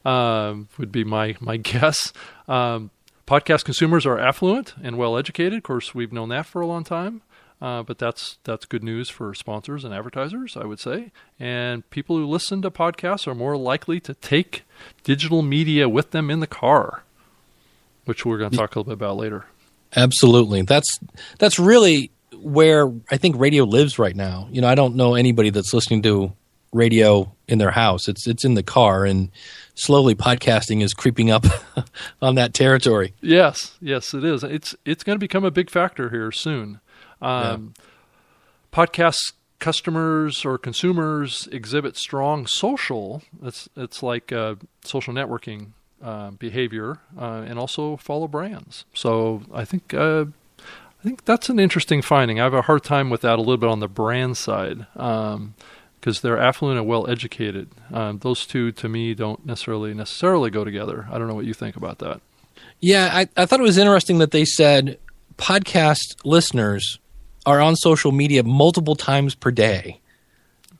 [0.05, 2.13] um, would be my my guess.
[2.47, 2.91] Um,
[3.27, 5.55] podcast consumers are affluent and well educated.
[5.57, 7.21] Of course, we've known that for a long time.
[7.61, 11.11] Uh, but that's that's good news for sponsors and advertisers, I would say.
[11.39, 14.63] And people who listen to podcasts are more likely to take
[15.03, 17.03] digital media with them in the car,
[18.03, 19.45] which we're going to talk a little bit about later.
[19.95, 20.63] Absolutely.
[20.63, 20.99] That's
[21.39, 24.47] that's really where I think radio lives right now.
[24.51, 26.33] You know, I don't know anybody that's listening to
[26.73, 28.07] radio in their house.
[28.07, 29.31] It's it's in the car and
[29.75, 31.45] slowly podcasting is creeping up
[32.21, 33.13] on that territory.
[33.21, 34.43] Yes, yes, it is.
[34.43, 36.81] It's it's going to become a big factor here soon.
[37.25, 37.73] Um,
[38.71, 43.23] Podcast customers or consumers exhibit strong social.
[43.41, 45.69] It's it's like uh, social networking
[46.03, 48.85] uh, behavior, uh, and also follow brands.
[48.93, 50.25] So I think uh,
[50.59, 52.39] I think that's an interesting finding.
[52.39, 54.85] I have a hard time with that a little bit on the brand side.
[54.93, 57.69] because they're affluent and well educated.
[57.91, 61.07] Um, those two, to me, don't necessarily necessarily go together.
[61.11, 62.21] I don't know what you think about that.
[62.81, 64.99] Yeah, I, I thought it was interesting that they said
[65.37, 66.99] podcast listeners
[67.45, 69.99] are on social media multiple times per day.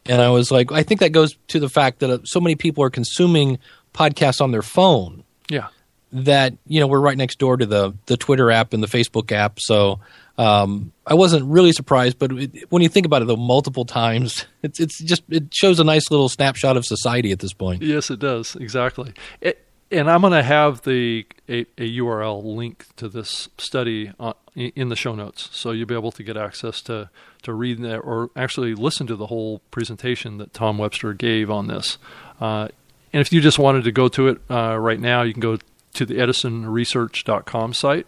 [0.07, 2.55] And I was like, I think that goes to the fact that uh, so many
[2.55, 3.57] people are consuming
[3.93, 5.67] podcasts on their phone Yeah,
[6.11, 9.31] that you know we're right next door to the the Twitter app and the Facebook
[9.31, 9.59] app.
[9.59, 9.99] So
[10.37, 14.45] um, I wasn't really surprised, but it, when you think about it, though, multiple times,
[14.63, 17.81] it's it's just it shows a nice little snapshot of society at this point.
[17.81, 19.13] yes, it does exactly.
[19.41, 24.33] It, and I'm going to have the a, a URL link to this study uh,
[24.55, 27.09] in the show notes, so you'll be able to get access to
[27.43, 31.67] to read that or actually listen to the whole presentation that Tom Webster gave on
[31.67, 31.97] this.
[32.41, 32.69] Uh,
[33.13, 35.57] and if you just wanted to go to it uh, right now, you can go
[35.93, 38.07] to the EdisonResearch.com site,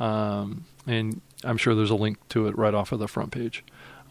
[0.00, 3.62] um, and I'm sure there's a link to it right off of the front page.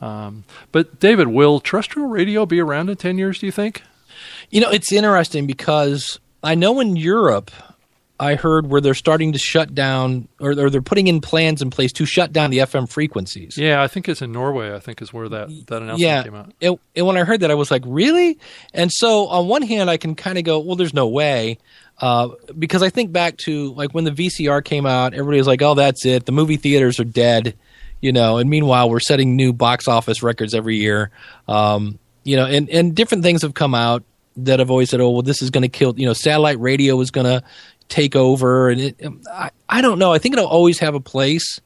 [0.02, 3.40] Um, but David, will terrestrial radio be around in 10 years?
[3.40, 3.84] Do you think?
[4.50, 7.52] You know, it's interesting because I know in Europe,
[8.20, 11.70] I heard where they're starting to shut down, or, or they're putting in plans in
[11.70, 13.58] place to shut down the FM frequencies.
[13.58, 14.74] Yeah, I think it's in Norway.
[14.74, 16.24] I think is where that that announcement yeah.
[16.24, 16.54] came out.
[16.62, 18.38] And, and when I heard that, I was like, really?
[18.74, 21.60] And so on one hand, I can kind of go, well, there's no way.
[21.98, 25.62] Uh, because I think back to like when the VCR came out, everybody was like,
[25.62, 26.26] oh, that's it.
[26.26, 27.56] The movie theaters are dead.
[28.02, 31.12] You know, and meanwhile, we're setting new box office records every year.
[31.48, 34.04] Um, you know, and, and different things have come out
[34.38, 37.00] that have always said, oh, well, this is going to kill, you know, satellite radio
[37.02, 37.44] is going to
[37.90, 38.70] take over.
[38.70, 40.14] And it, um, I, I don't know.
[40.14, 41.60] I think it'll always have a place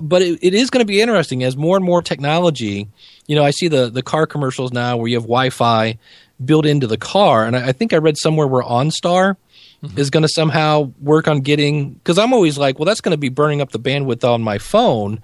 [0.00, 2.88] but it, it is going to be interesting as more and more technology.
[3.26, 5.98] You know, I see the the car commercials now where you have Wi-Fi
[6.44, 9.36] built into the car, and I, I think I read somewhere where OnStar
[9.82, 9.98] mm-hmm.
[9.98, 11.94] is going to somehow work on getting.
[11.94, 14.58] Because I'm always like, well, that's going to be burning up the bandwidth on my
[14.58, 15.20] phone,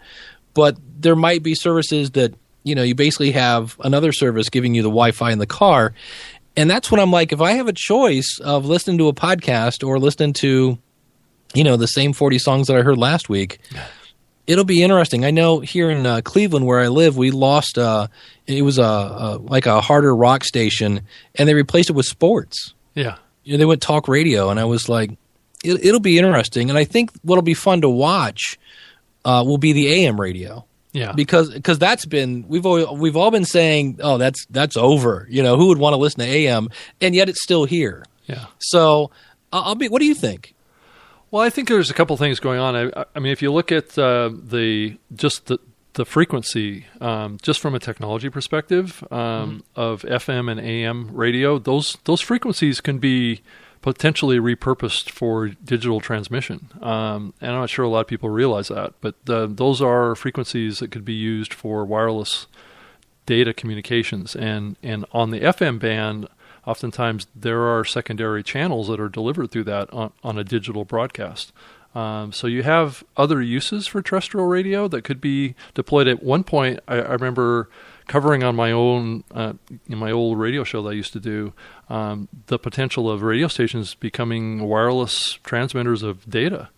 [0.54, 2.34] but there might be services that
[2.64, 5.94] you know you basically have another service giving you the Wi-Fi in the car,
[6.58, 9.86] and that's when I'm like, if I have a choice of listening to a podcast
[9.86, 10.78] or listening to,
[11.54, 13.60] you know, the same 40 songs that I heard last week
[14.48, 15.24] it'll be interesting.
[15.24, 17.78] I know here in uh, Cleveland, where I live, we lost.
[17.78, 18.08] Uh,
[18.46, 21.02] it was a, a like a harder rock station,
[21.36, 22.74] and they replaced it with sports.
[22.94, 25.10] Yeah, You know, they went talk radio, and I was like,
[25.62, 26.70] it, it'll be interesting.
[26.70, 28.58] And I think what'll be fun to watch
[29.24, 30.64] uh, will be the AM radio
[30.98, 35.26] yeah, because because that's been we've all, we've all been saying, oh, that's that's over.
[35.30, 36.68] You know, who would want to listen to AM,
[37.00, 38.04] and yet it's still here.
[38.26, 38.46] yeah.
[38.58, 39.10] So
[39.52, 39.88] I'll be.
[39.88, 40.54] What do you think?
[41.30, 42.74] Well, I think there's a couple things going on.
[42.74, 45.58] I, I mean, if you look at uh, the just the
[45.94, 51.98] the frequency, um, just from a technology perspective um, of FM and AM radio, those
[52.04, 53.42] those frequencies can be
[53.82, 56.68] potentially repurposed for digital transmission.
[56.80, 60.14] Um, and I'm not sure a lot of people realize that, but uh, those are
[60.14, 62.46] frequencies that could be used for wireless
[63.26, 64.34] data communications.
[64.34, 66.28] And and on the FM band,
[66.66, 71.52] oftentimes there are secondary channels that are delivered through that on, on a digital broadcast.
[71.94, 76.06] Um, so you have other uses for terrestrial radio that could be deployed.
[76.06, 77.70] At one point, I, I remember
[78.08, 79.52] covering on my own uh,
[79.88, 81.52] in my old radio show that I used to do
[81.88, 86.70] um, the potential of radio stations becoming wireless transmitters of data,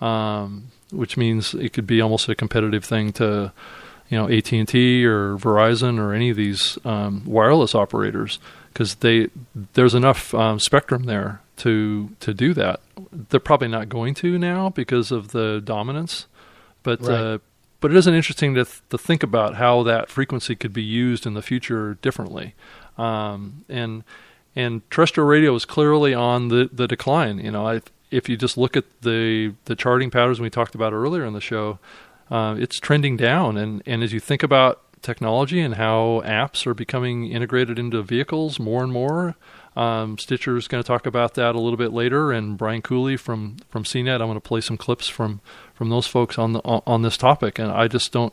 [0.00, 3.52] um, which means it could be almost a competitive thing to
[4.08, 8.38] you know AT and T or Verizon or any of these um, wireless operators
[8.72, 9.28] because they
[9.72, 12.80] there's enough um, spectrum there to to do that.
[13.10, 16.26] They're probably not going to now because of the dominance,
[16.82, 17.10] but Right.
[17.10, 17.38] uh,
[17.84, 20.82] but it is an interesting to th- to think about how that frequency could be
[20.82, 22.54] used in the future differently,
[22.96, 24.04] um, and
[24.56, 27.38] and terrestrial radio is clearly on the the decline.
[27.38, 30.94] You know, I, if you just look at the the charting patterns we talked about
[30.94, 31.78] earlier in the show,
[32.30, 33.58] uh, it's trending down.
[33.58, 38.58] And and as you think about technology and how apps are becoming integrated into vehicles
[38.58, 39.36] more and more.
[39.76, 43.16] Um, Stitcher is going to talk about that a little bit later, and Brian Cooley
[43.16, 44.14] from from CNET.
[44.14, 45.40] I'm going to play some clips from
[45.74, 48.32] from those folks on the on, this topic, and I just don't.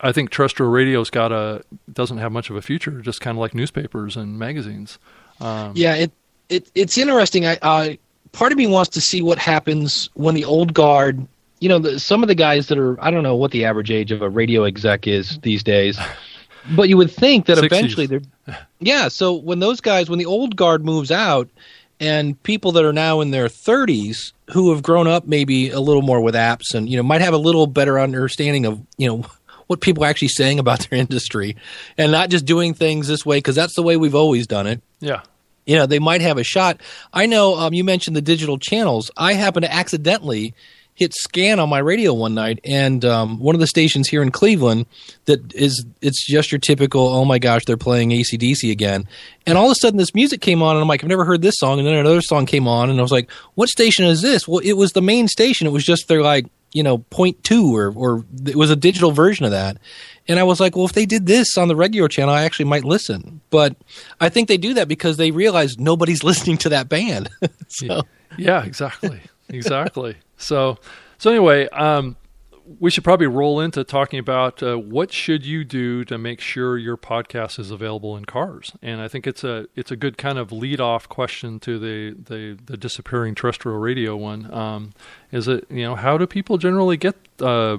[0.00, 3.40] I think terrestrial radio's got a doesn't have much of a future, just kind of
[3.40, 4.98] like newspapers and magazines.
[5.40, 6.12] Um, Yeah, it,
[6.50, 7.46] it it's interesting.
[7.46, 7.98] I, I
[8.32, 11.26] part of me wants to see what happens when the old guard.
[11.60, 13.90] You know, the, some of the guys that are I don't know what the average
[13.90, 15.98] age of a radio exec is these days,
[16.74, 17.64] but you would think that 60s.
[17.64, 18.22] eventually they're.
[18.80, 21.48] Yeah, so when those guys, when the old guard moves out,
[22.00, 26.02] and people that are now in their 30s who have grown up maybe a little
[26.02, 29.24] more with apps and you know might have a little better understanding of you know
[29.66, 31.56] what people are actually saying about their industry
[31.96, 34.82] and not just doing things this way because that's the way we've always done it
[34.98, 35.22] yeah,
[35.66, 36.80] you know they might have a shot
[37.12, 40.54] i know um, you mentioned the digital channels i happen to accidentally
[40.94, 44.30] hit scan on my radio one night and um, one of the stations here in
[44.30, 44.86] cleveland
[45.24, 49.06] that is it's just your typical oh my gosh they're playing acdc again
[49.46, 51.42] and all of a sudden this music came on and i'm like i've never heard
[51.42, 54.22] this song and then another song came on and i was like what station is
[54.22, 57.42] this well it was the main station it was just their like you know point
[57.42, 59.78] two or or it was a digital version of that
[60.30, 62.66] and I was like, well, if they did this on the regular channel, I actually
[62.66, 63.40] might listen.
[63.50, 63.74] But
[64.20, 67.28] I think they do that because they realize nobody's listening to that band.
[67.68, 68.02] so
[68.38, 70.14] yeah, exactly, exactly.
[70.40, 70.78] So,
[71.18, 72.16] so anyway, um,
[72.78, 76.78] we should probably roll into talking about uh, what should you do to make sure
[76.78, 78.72] your podcast is available in cars.
[78.80, 82.16] And I think it's a it's a good kind of lead off question to the
[82.22, 84.52] the, the disappearing terrestrial radio one.
[84.52, 84.92] Um,
[85.32, 87.78] is it you know how do people generally get uh,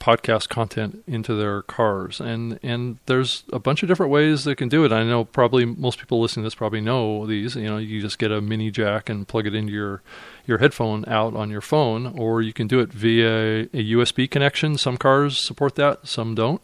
[0.00, 2.20] podcast content into their cars.
[2.20, 4.92] And and there's a bunch of different ways they can do it.
[4.92, 7.54] I know probably most people listening to this probably know these.
[7.54, 10.02] You know you just get a mini jack and plug it into your
[10.46, 14.76] your headphone out on your phone or you can do it via a usb connection.
[14.78, 16.60] Some cars support that some don't.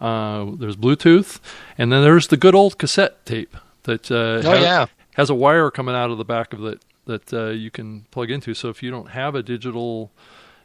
[0.00, 1.40] Uh, there's bluetooth
[1.76, 4.86] and then there's the good old cassette tape that uh, Oh, has, yeah.
[5.14, 8.30] has a wire coming out of the back of it that uh, you can plug
[8.30, 8.54] into.
[8.54, 10.10] So if you don't have a digital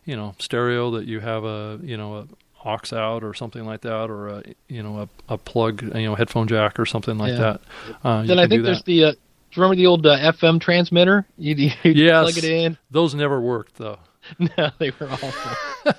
[0.06, 2.28] you know stereo that you have a you know a
[2.66, 6.16] aux out or something like that or a you know a, a plug you know
[6.16, 7.38] headphone jack or something like Yeah.
[7.38, 7.62] that
[8.04, 9.04] uh, then I think there's the.
[9.06, 9.18] Uh, do
[9.60, 11.28] you remember the old uh, FM transmitter?
[11.38, 12.24] You, you Yes.
[12.24, 12.78] plug it in.
[12.92, 14.00] those never worked though
[14.39, 15.94] No, they were awful.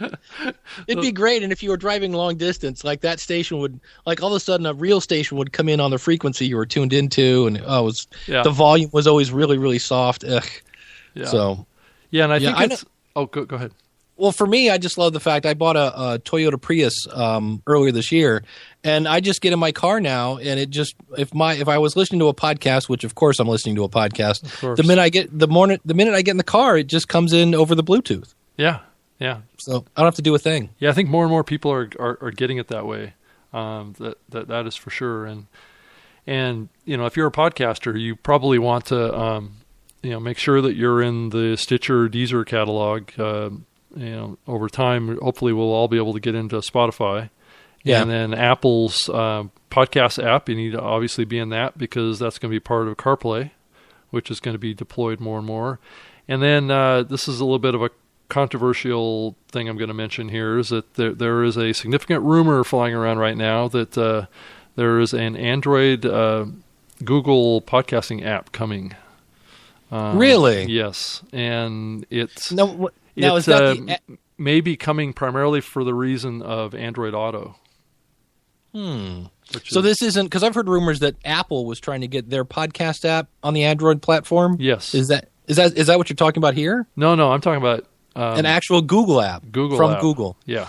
[0.86, 4.22] It'd be great, and if you were driving long distance, like that station would, like
[4.22, 6.66] all of a sudden, a real station would come in on the frequency you were
[6.66, 10.24] tuned into, and oh, it was yeah the volume was always really, really soft.
[10.24, 10.44] Ugh.
[11.14, 11.66] yeah So
[12.12, 12.76] yeah and i Yeah, think I know-
[13.16, 13.72] oh go, go ahead
[14.16, 17.60] Well, for me, I just love the fact I bought a, a Toyota Prius um,
[17.66, 18.44] earlier this year,
[18.84, 21.78] and I just get in my car now, and it just if my if I
[21.78, 24.44] was listening to a podcast, which of course I'm listening to a podcast,
[24.76, 27.08] the minute I get the morning the minute I get in the car, it just
[27.08, 28.80] comes in over the Bluetooth, yeah
[29.18, 30.68] yeah so I don't have to do a thing.
[30.78, 33.14] Yeah, I think more and more people are are, are getting it that way.
[33.52, 35.26] Um, that that that is for sure.
[35.26, 35.46] And
[36.26, 39.56] and you know, if you're a podcaster, you probably want to um,
[40.02, 43.10] you know make sure that you're in the Stitcher Deezer catalog.
[43.18, 43.50] Uh,
[43.94, 47.30] you know, over time, hopefully, we'll all be able to get into Spotify.
[47.84, 48.02] Yeah.
[48.02, 52.38] And then Apple's uh, podcast app, you need to obviously be in that because that's
[52.38, 53.50] going to be part of CarPlay,
[54.10, 55.80] which is going to be deployed more and more.
[56.28, 57.90] And then uh, this is a little bit of a
[58.28, 62.64] controversial thing I'm going to mention here is that there, there is a significant rumor
[62.64, 64.26] flying around right now that uh,
[64.76, 66.46] there is an Android uh,
[67.04, 68.94] Google podcasting app coming.
[69.92, 70.64] Um, Really?
[70.64, 73.98] Yes, and it's No, what, now it's is that uh, the,
[74.38, 77.56] maybe coming primarily for the reason of Android Auto.
[78.74, 79.24] hmm.
[79.64, 82.44] So is- this isn't because I've heard rumors that Apple was trying to get their
[82.44, 84.56] podcast app on the Android platform.
[84.58, 86.86] yes, Is that is that is that what you're talking about here?
[86.96, 87.84] no, no, I'm talking about
[88.16, 90.00] um, An actual Google app Google from app.
[90.00, 90.36] Google.
[90.46, 90.68] Yeah,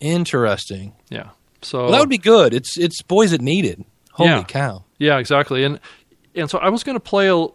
[0.00, 0.94] Interesting.
[1.10, 1.30] yeah.
[1.62, 2.54] So Well, that would be good.
[2.54, 3.84] It's it's boys it needed.
[4.12, 4.42] Holy Yeah.
[4.44, 4.84] cow!
[4.98, 5.64] Yeah, exactly.
[5.64, 5.78] And
[6.34, 7.46] and so I was going to play a,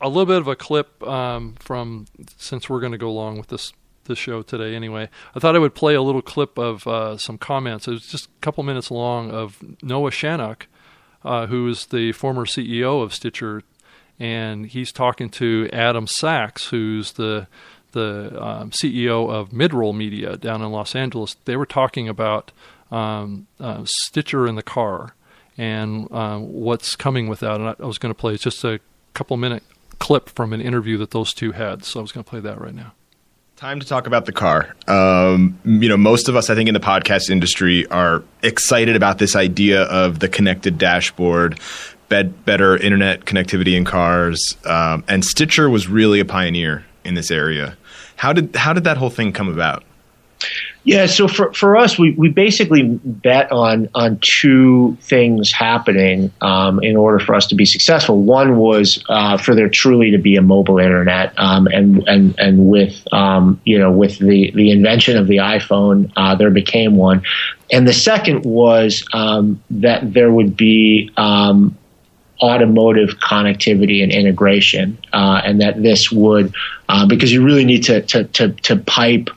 [0.00, 3.48] a little bit of a clip um, from since we're going to go along with
[3.48, 3.72] this
[4.04, 5.08] this show today anyway.
[5.34, 7.88] I thought I would play a little clip of uh, some comments.
[7.88, 10.62] It was just a couple minutes long of Noah Shanok,
[11.24, 13.62] uh, who is the former CEO of Stitcher,
[14.20, 17.48] and he's talking to Adam Sachs, who's the
[17.92, 21.36] the um, CEO of Midroll Media down in Los Angeles.
[21.46, 22.52] They were talking about
[22.90, 25.14] um, uh, Stitcher in the car
[25.56, 27.54] and uh, what's coming with that.
[27.54, 28.80] And I, I was going to play just a
[29.14, 29.62] couple minute
[29.98, 31.84] clip from an interview that those two had.
[31.84, 32.92] So I was going to play that right now.
[33.56, 34.76] Time to talk about the car.
[34.86, 39.16] Um, you know, most of us, I think, in the podcast industry are excited about
[39.16, 41.58] this idea of the connected dashboard,
[42.10, 47.30] bed, better internet connectivity in cars, um, and Stitcher was really a pioneer in this
[47.30, 47.78] area.
[48.16, 49.84] How did how did that whole thing come about?
[50.86, 56.80] Yeah, so for, for us, we, we basically bet on on two things happening um,
[56.80, 58.22] in order for us to be successful.
[58.22, 62.68] One was uh, for there truly to be a mobile internet, um, and and and
[62.68, 67.24] with um, you know with the the invention of the iPhone, uh, there became one.
[67.72, 71.76] And the second was um, that there would be um,
[72.40, 76.54] automotive connectivity and integration, uh, and that this would
[76.88, 79.30] uh, because you really need to to to, to pipe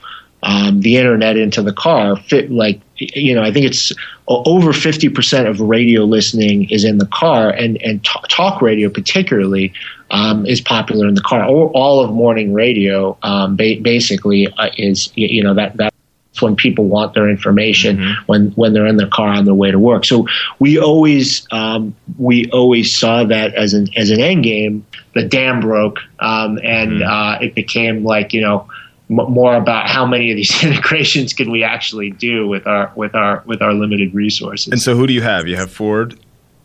[0.43, 2.15] um, the internet into the car.
[2.15, 3.91] Fit like you know, I think it's
[4.27, 8.89] over fifty percent of radio listening is in the car, and and t- talk radio
[8.89, 9.73] particularly
[10.11, 11.45] um, is popular in the car.
[11.45, 15.93] Or all of morning radio um, ba- basically uh, is you know that that
[16.41, 18.23] when people want their information mm-hmm.
[18.25, 20.05] when when they're in their car on their way to work.
[20.05, 20.27] So
[20.57, 24.85] we always um, we always saw that as an as an end game.
[25.15, 27.11] The dam broke, um, and mm-hmm.
[27.11, 28.67] uh, it became like you know
[29.09, 33.43] more about how many of these integrations can we actually do with our with our
[33.45, 34.71] with our limited resources.
[34.71, 35.47] And so, who do you have?
[35.47, 36.17] You have Ford,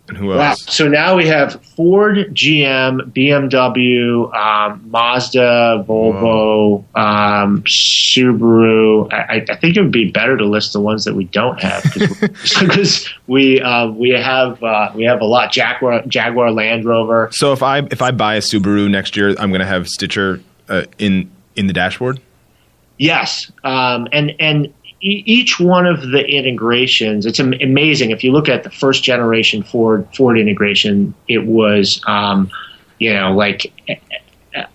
[0.09, 0.63] and who else?
[0.73, 9.11] So now we have Ford, GM, BMW, um, Mazda, Volvo, um, Subaru.
[9.13, 11.83] I, I, think it would be better to list the ones that we don't have
[11.95, 15.53] because we uh, we have uh, we have a lot.
[15.53, 17.31] Jaguar, Jaguar, Land Rover.
[17.33, 20.43] So if I if I buy a Subaru next year, I'm going to have Stitcher
[20.69, 22.21] uh, in in the dashboard.
[22.99, 28.11] Yes, um, and and each one of the integrations, it's amazing.
[28.11, 32.51] If you look at the first generation Ford Ford integration, it was um,
[32.99, 33.73] you know like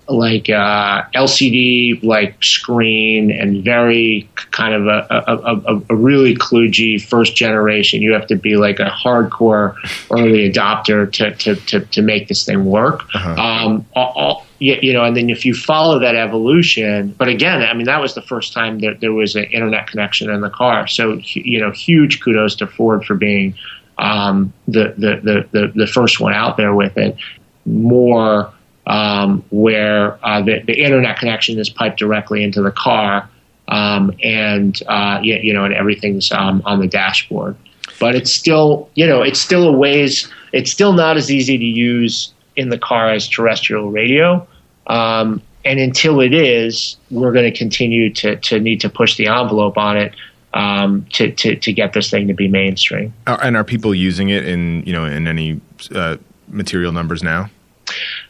[0.08, 7.02] like uh, LCD like screen and very kind of a, a, a, a, really kludgy
[7.02, 8.02] first generation.
[8.02, 9.76] You have to be like a hardcore
[10.12, 13.04] early adopter to, to, to, to make this thing work.
[13.16, 13.42] Uh-huh.
[13.42, 17.86] Um, all, you know, and then if you follow that evolution, but again, I mean,
[17.86, 20.86] that was the first time that there was an internet connection in the car.
[20.86, 23.56] So, you know, huge kudos to Ford for being
[23.98, 27.18] um, the, the, the, the, the first one out there with it.
[27.66, 28.52] More
[28.86, 33.30] um, where uh, the, the internet connection is piped directly into the car,
[33.68, 37.56] um, and uh, you, you, know, and everything's um, on the dashboard.
[38.00, 40.30] But it's still, you know, it's still a ways.
[40.52, 44.46] It's still not as easy to use in the car as terrestrial radio.
[44.88, 49.28] Um, and until it is, we're going to continue to to need to push the
[49.28, 50.16] envelope on it
[50.54, 53.14] um, to, to to get this thing to be mainstream.
[53.28, 55.62] And are people using it in you know in any
[55.94, 57.50] uh, material numbers now?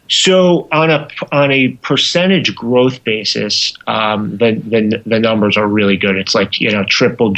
[0.10, 5.97] So on a on a percentage growth basis, um, the, the, the numbers are really
[5.97, 6.16] good.
[6.16, 7.32] It's like you know triple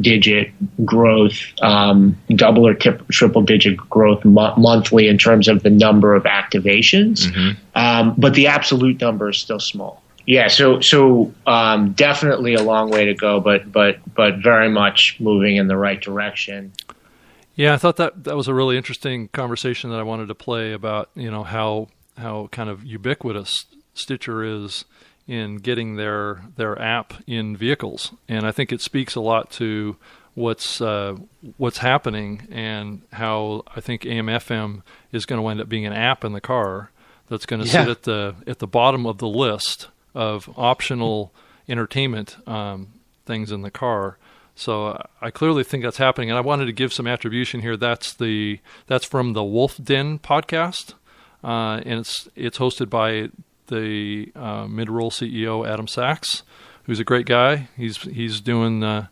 [0.00, 0.52] digit
[0.84, 6.14] growth, um, double or tip, triple digit growth mo- monthly in terms of the number
[6.14, 7.26] of activations.
[7.26, 7.50] Mm-hmm.
[7.74, 10.02] Um, but the absolute number is still small.
[10.26, 15.16] Yeah, so so um, definitely a long way to go, but but but very much
[15.18, 16.72] moving in the right direction.
[17.62, 20.72] Yeah, I thought that that was a really interesting conversation that I wanted to play
[20.72, 21.86] about you know how
[22.18, 24.84] how kind of ubiquitous Stitcher is
[25.28, 29.96] in getting their their app in vehicles, and I think it speaks a lot to
[30.34, 31.14] what's uh,
[31.56, 34.82] what's happening and how I think AM/FM
[35.12, 36.90] is going to end up being an app in the car
[37.28, 37.84] that's going to yeah.
[37.84, 39.86] sit at the at the bottom of the list
[40.16, 41.32] of optional
[41.68, 42.88] entertainment um,
[43.24, 44.18] things in the car.
[44.54, 47.76] So I clearly think that's happening, and I wanted to give some attribution here.
[47.76, 50.94] That's the that's from the Wolf Den podcast,
[51.42, 53.30] uh, and it's it's hosted by
[53.68, 56.42] the uh, Midroll CEO Adam Sachs,
[56.84, 57.68] who's a great guy.
[57.76, 59.06] He's he's doing uh,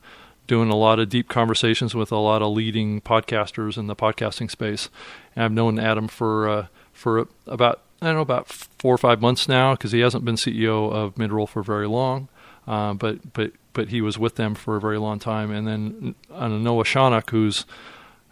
[0.47, 4.51] doing a lot of deep conversations with a lot of leading podcasters in the podcasting
[4.51, 4.91] space.
[5.35, 9.21] And I've known Adam for uh, for about I don't know about four or five
[9.21, 12.29] months now because he hasn't been CEO of Midroll for very long.
[12.71, 15.51] Uh, but but but he was with them for a very long time.
[15.51, 17.67] And then uh, Noah Shanok, who's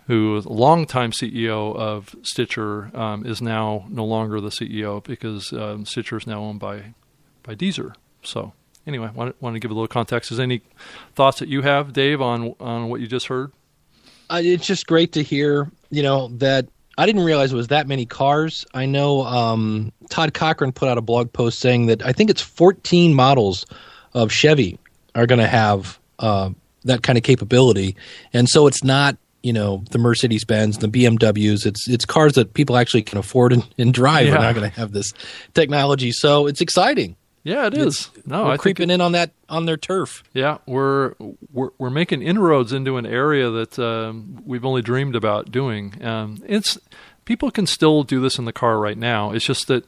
[0.07, 6.17] who longtime CEO of Stitcher, um, is now no longer the CEO because um, Stitcher
[6.19, 6.95] is now owned by
[7.43, 7.95] by Deezer.
[8.23, 8.53] So
[8.87, 10.31] anyway, want, want to give a little context.
[10.31, 10.63] Is any
[11.17, 13.51] thoughts that you have, Dave, on on what you just heard?
[14.31, 15.69] Uh, it's just great to hear.
[15.91, 18.65] You know that I didn't realize it was that many cars.
[18.73, 22.43] I know um, Todd Cochran put out a blog post saying that I think it's
[22.43, 23.67] 14 models
[24.19, 24.79] of Chevy
[25.15, 26.51] are going to have uh,
[26.85, 27.97] that kind of capability,
[28.33, 31.65] and so it's not you know the Mercedes Benz, the BMWs.
[31.67, 34.35] It's it's cars that people actually can afford and, and drive Yeah.
[34.37, 35.13] are not going to have this
[35.55, 36.13] technology.
[36.13, 37.17] So it's exciting.
[37.45, 38.11] Yeah, it is.
[38.27, 40.23] no, We're I creeping in on that on their turf.
[40.35, 41.15] Yeah, we're
[41.53, 46.05] we're we're making inroads into an area that um, we've only dreamed about doing.
[46.05, 46.77] Um, it's
[47.25, 49.31] people can still do this in the car right now.
[49.33, 49.85] It's just that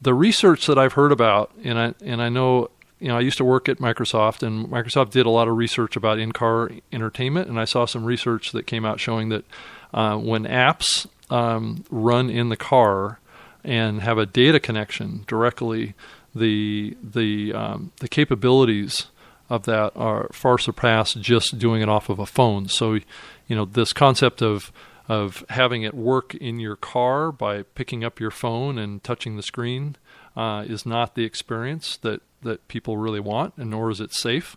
[0.00, 2.70] the research that I've heard about, and I and I know
[3.02, 5.96] you know I used to work at Microsoft, and Microsoft did a lot of research
[5.96, 9.44] about in-car entertainment, and I saw some research that came out showing that
[9.92, 13.18] uh, when apps um, run in the car
[13.64, 15.94] and have a data connection directly,
[16.32, 19.06] the the um, the capabilities
[19.50, 22.68] of that are far surpass just doing it off of a phone.
[22.68, 24.70] So, you know, this concept of
[25.08, 29.42] of having it work in your car by picking up your phone and touching the
[29.42, 29.96] screen
[30.36, 34.56] uh, is not the experience that that people really want, and nor is it safe.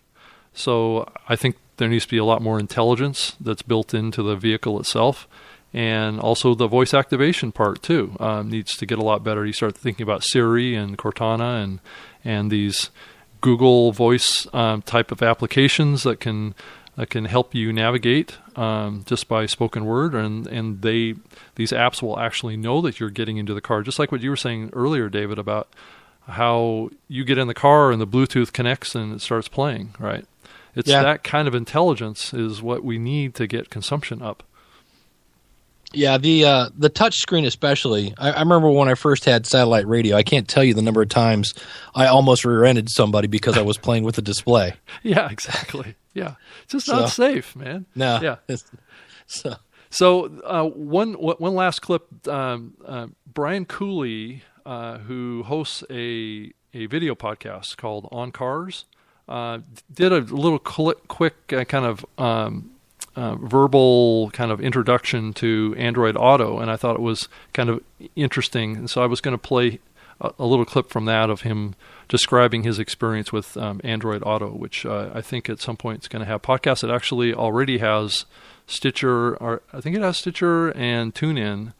[0.52, 4.36] So, I think there needs to be a lot more intelligence that's built into the
[4.36, 5.28] vehicle itself.
[5.74, 9.44] And also the voice activation part too um, needs to get a lot better.
[9.44, 11.80] You start thinking about Siri and Cortana and
[12.24, 12.90] and these
[13.42, 16.54] Google Voice um, type of applications that can
[16.96, 21.14] that can help you navigate um, just by spoken word, and and they
[21.56, 24.30] these apps will actually know that you're getting into the car, just like what you
[24.30, 25.68] were saying earlier, David, about
[26.28, 29.94] how you get in the car and the Bluetooth connects and it starts playing.
[29.98, 30.24] Right?
[30.74, 31.02] It's Yeah.
[31.02, 34.42] that kind of intelligence is what we need to get consumption up.
[35.96, 38.14] Yeah, the uh, the touch screen especially.
[38.18, 40.16] I, I remember when I first had satellite radio.
[40.16, 41.54] I can't tell you the number of times
[41.94, 44.74] I almost rear-ended somebody because I was playing with the display.
[45.02, 45.94] Yeah, exactly.
[46.14, 46.34] Yeah,
[46.64, 47.86] it's just So- not safe, man.
[47.94, 48.36] No, Yeah.
[49.26, 49.56] so
[49.90, 52.06] So uh, one one last clip.
[52.28, 58.84] Um, uh, Brian Cooley, uh, who hosts a a video podcast called On Cars,
[59.28, 59.60] uh,
[59.92, 62.70] did a little cli quick uh, kind of um,
[63.16, 67.82] uh, verbal kind of introduction to Android Auto, and I thought it was kind of
[68.14, 68.76] interesting.
[68.76, 69.80] And so I was going to play
[70.20, 71.74] a, a little clip from that of him
[72.08, 76.08] describing his experience with um, Android Auto, which uh, I think at some point is
[76.08, 76.84] going to have podcasts.
[76.84, 78.26] It actually already has
[78.66, 81.72] Stitcher, or I think it has Stitcher and TuneIn.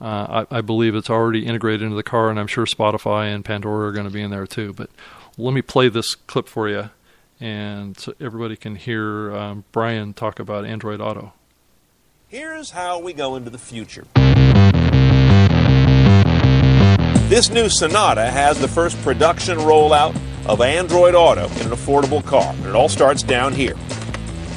[0.00, 3.44] Uh, I, I believe it's already integrated into the car, and I'm sure Spotify and
[3.44, 4.72] Pandora are going to be in there too.
[4.72, 4.90] But
[5.38, 6.90] let me play this clip for you,
[7.40, 11.32] and so everybody can hear um, Brian talk about Android Auto.
[12.28, 14.04] Here's how we go into the future.
[17.28, 20.16] This new Sonata has the first production rollout
[20.46, 23.74] of Android Auto in an affordable car, and it all starts down here.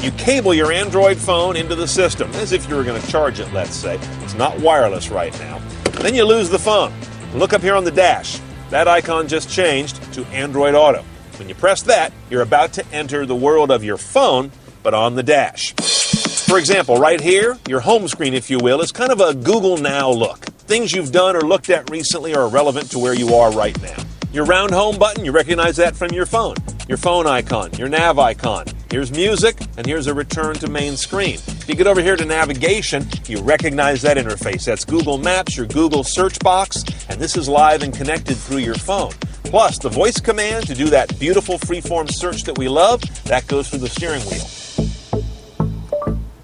[0.01, 3.39] You cable your Android phone into the system as if you were going to charge
[3.39, 3.99] it, let's say.
[4.23, 5.59] It's not wireless right now.
[5.99, 6.93] Then you lose the phone.
[7.33, 8.39] Look up here on the dash.
[8.69, 11.03] That icon just changed to Android Auto.
[11.39, 14.51] When you press that, you're about to enter the world of your phone,
[14.83, 15.73] but on the dash.
[15.73, 19.77] For example, right here, your home screen, if you will, is kind of a Google
[19.77, 20.39] Now look.
[20.39, 23.95] Things you've done or looked at recently are relevant to where you are right now.
[24.33, 26.55] Your round home button, you recognize that from your phone.
[26.89, 28.65] Your phone icon, your nav icon.
[28.91, 31.35] Here's music, and here's a return to main screen.
[31.35, 34.65] If you get over here to navigation, you recognize that interface.
[34.65, 38.75] That's Google Maps, your Google search box, and this is live and connected through your
[38.75, 39.13] phone.
[39.49, 43.67] Plus, the voice command to do that beautiful freeform search that we love, that goes
[43.67, 44.45] through the steering wheel.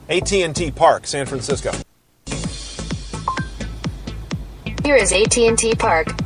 [0.10, 1.72] AT&T Park, San Francisco.
[4.84, 6.25] Here is AT&T Park.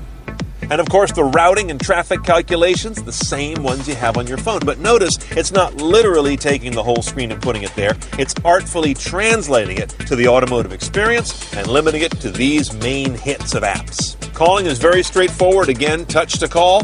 [0.72, 4.38] And of course, the routing and traffic calculations, the same ones you have on your
[4.38, 4.60] phone.
[4.64, 8.94] But notice it's not literally taking the whole screen and putting it there, it's artfully
[8.94, 14.16] translating it to the automotive experience and limiting it to these main hits of apps.
[14.34, 15.70] Calling is very straightforward.
[15.70, 16.84] Again, touch to call.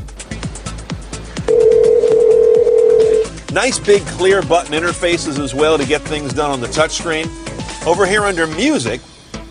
[3.52, 7.28] Nice big clear button interfaces as well to get things done on the touchscreen.
[7.88, 9.00] Over here under music,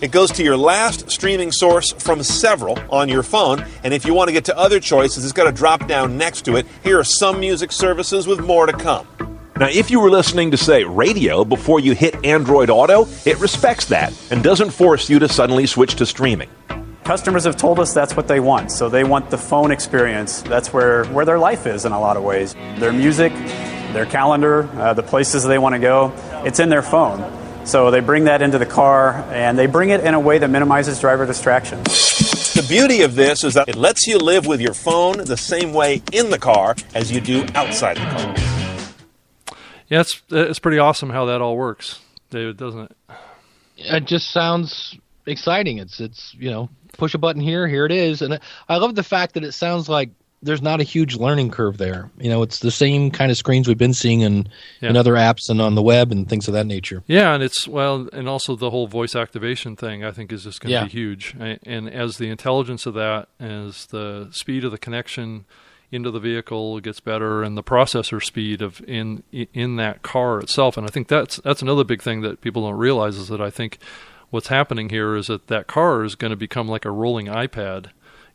[0.00, 4.14] it goes to your last streaming source from several on your phone, and if you
[4.14, 6.66] want to get to other choices, it's got a drop down next to it.
[6.82, 9.06] Here are some music services with more to come.
[9.56, 13.86] Now, if you were listening to, say, radio before you hit Android Auto, it respects
[13.86, 16.50] that and doesn't force you to suddenly switch to streaming.
[17.04, 18.72] Customers have told us that's what they want.
[18.72, 20.42] So they want the phone experience.
[20.42, 22.54] That's where, where their life is in a lot of ways.
[22.78, 23.32] Their music,
[23.92, 26.12] their calendar, uh, the places they want to go,
[26.44, 27.20] it's in their phone.
[27.64, 30.48] So they bring that into the car and they bring it in a way that
[30.48, 31.82] minimizes driver distraction.
[31.82, 35.72] The beauty of this is that it lets you live with your phone the same
[35.72, 39.56] way in the car as you do outside the car.
[39.88, 42.00] Yeah, it's it's pretty awesome how that all works,
[42.30, 42.96] David, doesn't it?
[43.76, 44.96] It just sounds
[45.26, 45.78] exciting.
[45.78, 48.38] It's it's you know push a button here, here it is, and
[48.68, 50.10] I love the fact that it sounds like
[50.44, 52.10] there's not a huge learning curve there.
[52.18, 54.48] You know, it's the same kind of screens we've been seeing in
[54.80, 54.90] Yeah.
[54.90, 57.02] in other apps and on the web and things of that nature.
[57.06, 60.04] Yeah, and it's well, and also the whole voice activation thing.
[60.04, 60.84] I think is just going to Yeah.
[60.84, 61.34] be huge.
[61.64, 65.44] And as the intelligence of that, as the speed of the connection
[65.92, 70.76] into the vehicle gets better, and the processor speed of in in that car itself,
[70.76, 73.50] and I think that's that's another big thing that people don't realize is that I
[73.50, 73.78] think
[74.30, 77.86] what's happening here is that that car is going to become like a rolling iPad.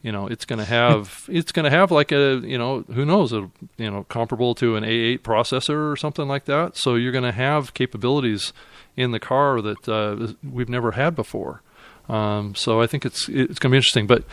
[0.01, 3.05] You know, it's going to have it's going to have like a you know who
[3.05, 6.77] knows a you know comparable to an A8 processor or something like that.
[6.77, 8.53] So you're going to have capabilities
[8.95, 11.61] in the car that uh, we've never had before.
[12.07, 14.07] Um, so I think it's it's going to be interesting.
[14.07, 14.23] But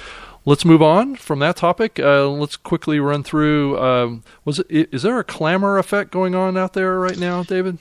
[0.44, 1.98] let's move on from that topic.
[1.98, 3.78] Uh, let's quickly run through.
[3.78, 7.78] Um, was it, is there a Clammr effect going on out there right now, David?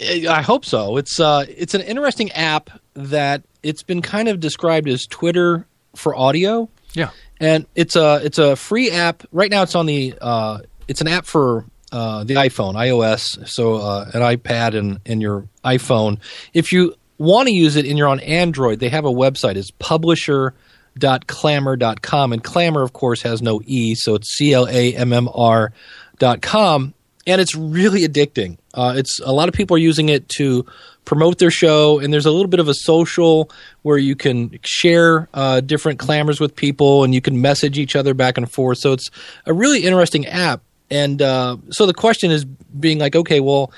[0.00, 0.96] I hope so.
[0.96, 6.14] It's uh, it's an interesting app that it's been kind of described as Twitter for
[6.14, 6.68] audio.
[6.92, 7.10] Yeah.
[7.38, 9.22] And it's a it's a free app.
[9.32, 13.76] Right now, it's on the uh, it's an app for uh, the iPhone, iOS, so
[13.76, 16.18] uh, an iPad and and your iPhone.
[16.54, 19.56] If you want to use it and you're on Android, they have a website.
[19.56, 25.12] It's publisher.clammr.com, and Clammr, of course, has no e, so it's c l a m
[25.12, 25.72] m r
[26.18, 26.94] dot com,
[27.26, 28.58] and it's really addicting.
[28.74, 30.64] Uh, it's a lot of people are using it to
[31.04, 33.50] promote their show, and there's a little bit of a social
[33.82, 38.14] where you can share uh, different clammrs with people, and you can message each other
[38.14, 38.78] back and forth.
[38.78, 39.10] So it's
[39.46, 40.62] a really interesting app.
[40.90, 43.72] And uh, so the question is being like, okay, well,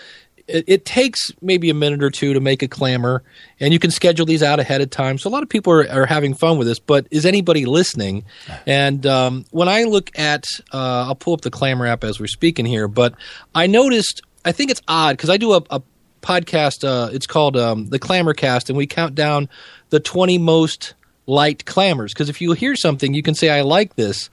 [0.48, 3.20] it, it takes maybe a minute or two to make a clammr,
[3.60, 5.18] and you can schedule these out ahead of time.
[5.18, 8.24] So a lot of people are, are having fun with this, but is anybody listening?
[8.66, 12.26] And um, when I look at, uh, I'll pull up the Clammr app as we're
[12.26, 13.14] speaking here, but
[13.54, 15.82] I noticed, I think it's odd because I do a, a
[16.22, 16.84] podcast.
[16.84, 19.48] Uh, it's called um, the Clammr Cast, and we count down
[19.90, 20.94] the 20 most
[21.26, 22.12] liked clammrs.
[22.12, 24.30] Because if you hear something, you can say, I like this.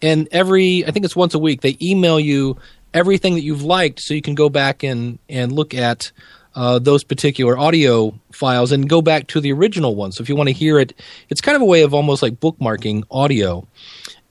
[0.00, 2.56] And every, I think it's once a week, they email you
[2.98, 6.10] everything that you've liked so you can go back and, and look at
[6.54, 10.10] uh, those particular audio files and go back to the original one.
[10.10, 10.92] So if you want to hear it,
[11.28, 13.66] it's kind of a way of almost like bookmarking audio.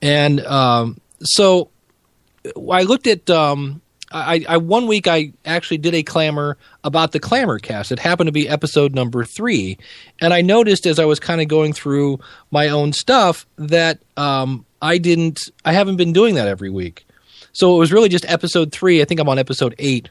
[0.01, 1.69] And um, so
[2.71, 7.19] I looked at um, I, I one week I actually did a clammr about the
[7.19, 7.91] Clammr cast.
[7.91, 9.77] It happened to be episode number three,
[10.21, 12.19] and I noticed as I was kind of going through
[12.51, 17.06] my own stuff that um, I didn't I haven't been doing that every week.
[17.53, 19.01] So it was really just episode three.
[19.01, 20.09] I think I'm on episode eight,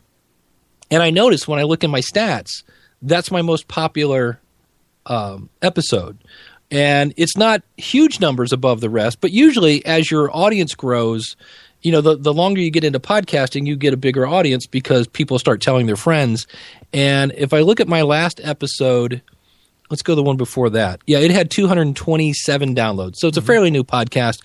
[0.90, 2.62] and I noticed when I look in my stats,
[3.02, 4.40] that's my most popular
[5.06, 6.18] um, episode.
[6.70, 11.36] And it's not huge numbers above the rest, but usually as your audience grows,
[11.82, 15.06] you know, the, the longer you get into podcasting, you get a bigger audience because
[15.06, 16.46] people start telling their friends.
[16.92, 19.22] And if I look at my last episode,
[19.90, 21.00] let's go the one before that.
[21.06, 23.16] Yeah, it had 227 downloads.
[23.16, 24.44] So it's a fairly new podcast.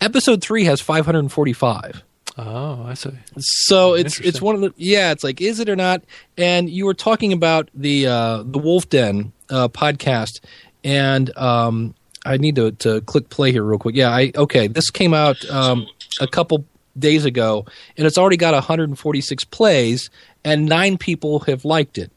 [0.00, 2.04] Episode three has 545.
[2.38, 3.10] Oh, I see.
[3.38, 5.10] So it's it's one of the yeah.
[5.10, 6.02] It's like is it or not?
[6.36, 10.40] And you were talking about the uh, the Wolf Den uh, podcast,
[10.84, 13.96] and um, I need to to click play here real quick.
[13.96, 14.68] Yeah, I okay.
[14.68, 15.88] This came out um,
[16.20, 16.64] a couple
[16.96, 17.66] days ago,
[17.96, 20.08] and it's already got 146 plays,
[20.44, 22.12] and nine people have liked it,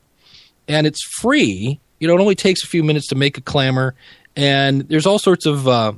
[0.67, 1.79] and it's free.
[1.99, 3.93] You know, it only takes a few minutes to make a clammr,
[4.35, 5.93] and there's all sorts of uh,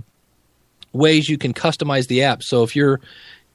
[0.94, 2.42] ways you can customize the app.
[2.42, 3.02] So if you're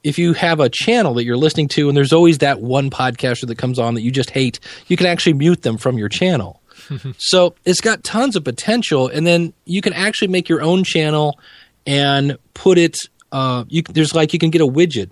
[0.05, 3.47] if you have a channel that you're listening to and there's always that one podcaster
[3.47, 6.61] that comes on that you just hate, you can actually mute them from your channel.
[7.19, 11.39] so it's got tons of potential and then you can actually make your own channel
[11.87, 12.97] and put it
[13.33, 15.11] uh, you, there's like you can get a widget.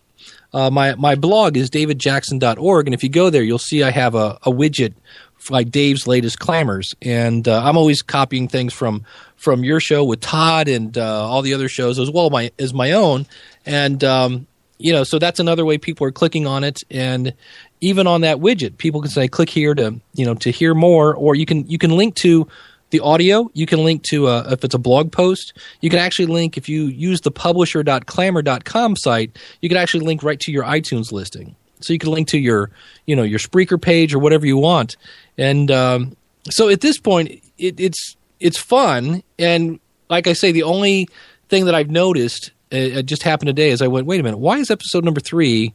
[0.52, 4.14] Uh, my, my blog is davidjackson.org and if you go there you'll see i have
[4.14, 4.94] a, a widget
[5.36, 9.04] for like dave's latest clammrs and uh, i'm always copying things from
[9.36, 12.74] from your show with todd and uh, all the other shows as well my, as
[12.74, 13.26] my own.
[13.64, 14.46] And um,
[14.78, 16.82] you know so that's another way people are clicking on it.
[16.90, 17.34] And
[17.80, 21.14] even on that widget people can say click here to you know to hear more
[21.14, 22.46] or you can you can link to
[22.90, 23.50] the audio.
[23.52, 25.52] You can link to uh, if it's a blog post.
[25.80, 30.38] You can actually link if you use the publisher.clammr.com site you can actually link right
[30.40, 31.56] to your itunes listing.
[31.80, 32.70] So you can link to your
[33.06, 34.96] you know your spreaker page or whatever you want.
[35.38, 36.16] And um,
[36.50, 39.22] so at this point it, it's it's fun.
[39.38, 41.08] And like i say the only
[41.48, 44.38] thing that i've noticed uh, it just happened today as i went wait a minute
[44.38, 45.72] why is episode number three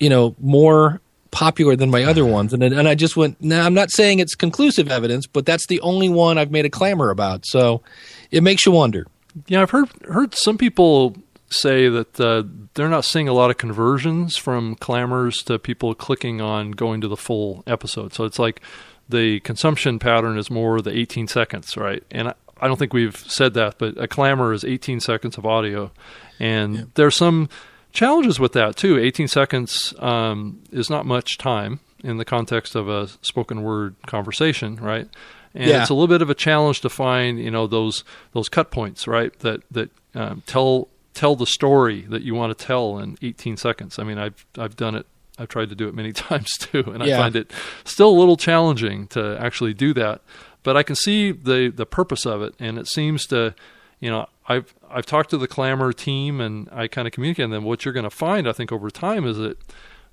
[0.00, 1.00] you know more
[1.30, 2.52] popular than my other ones.
[2.52, 5.66] And and I just went, now nah, I'm not saying it's conclusive evidence, but that's
[5.66, 7.46] the only one I've made a clammr about.
[7.46, 7.82] So
[8.30, 9.06] it makes you wonder.
[9.46, 11.16] Yeah, I've heard heard some people
[11.50, 12.42] say that uh,
[12.74, 17.08] they're not seeing a lot of conversions from clammrs to people clicking on going to
[17.08, 18.12] the full episode.
[18.12, 18.60] So it's like
[19.08, 22.02] the consumption pattern is more the 18 seconds, right?
[22.10, 25.90] And I, don't think we've said that, but a clammr is 18 seconds of audio,
[26.38, 26.82] and yeah.
[26.94, 27.48] there's some
[27.92, 28.98] challenges with that too.
[28.98, 34.76] 18 seconds um, is not much time in the context of a spoken word conversation,
[34.76, 35.08] right?
[35.54, 35.80] And yeah.
[35.80, 39.06] it's a little bit of a challenge to find, you know, those those cut points,
[39.06, 39.36] right?
[39.40, 43.98] That that um, tell tell the story that you want to tell in 18 seconds.
[43.98, 45.06] I mean, I've I've done it.
[45.38, 47.16] I've tried to do it many times too, and yeah.
[47.16, 47.50] I find it
[47.84, 50.20] still a little challenging to actually do that.
[50.68, 53.54] But I can see the the purpose of it, and it seems to,
[54.00, 57.52] you know, I've I've talked to the Clammr team and I kind of communicate with
[57.52, 57.64] them.
[57.64, 59.56] What you're going to find, I think, over time is that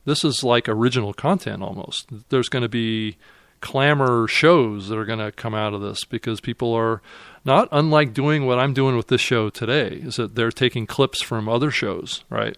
[0.06, 2.10] this is like original content almost.
[2.30, 3.18] There's going to be
[3.62, 7.01] Clammr shows that are going to come out of this because people are
[7.43, 9.99] not unlike doing what I'm doing with this show today.
[10.03, 12.58] Is that they're taking clips from other shows, right?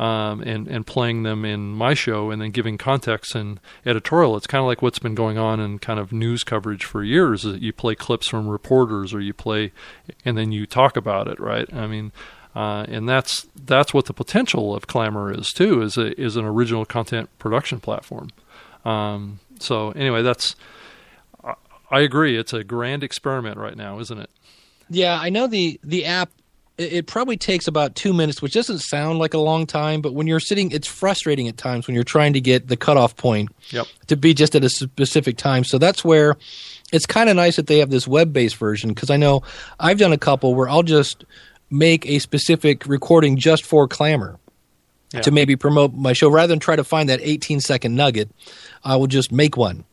[0.00, 4.34] Um, and and playing them in my show and then giving context and editorial.
[4.34, 7.44] It's kind of like what's been going on in kind of news coverage for years.
[7.44, 9.72] Is that you play clips from reporters or you play
[10.24, 11.72] and then you talk about it, right?
[11.72, 12.12] I mean.
[12.52, 16.44] Uh, and that's that's what the potential of Clammr is too is a, is an
[16.44, 18.30] original content production platform.
[18.84, 20.56] Um, so anyway, that's
[21.90, 22.36] I agree.
[22.36, 24.30] It's a grand experiment right now, isn't it?
[24.88, 26.30] Yeah, I know the the app
[26.80, 30.26] it probably takes about two minutes, which doesn't sound like a long time, but when
[30.26, 33.86] you're sitting, it's frustrating at times when you're trying to get the cutoff point yep.
[34.06, 35.62] to be just at a specific time.
[35.64, 36.36] So that's where
[36.92, 39.42] it's kind of nice that they have this web based version because I know
[39.78, 41.24] I've done a couple where I'll just
[41.70, 44.38] make a specific recording just for Clammr.
[45.12, 45.22] Yeah.
[45.22, 48.30] To maybe promote my show rather than try to find that 18 second nugget,
[48.84, 49.84] I will just make one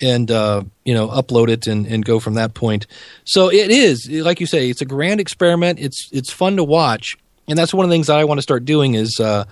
[0.00, 2.86] and uh, you know upload it and, and go from that point.
[3.24, 5.78] So it is like you say, it's a grand experiment.
[5.78, 7.16] It's it's fun to watch,
[7.48, 9.44] and that's one of the things that I want to start doing is uh,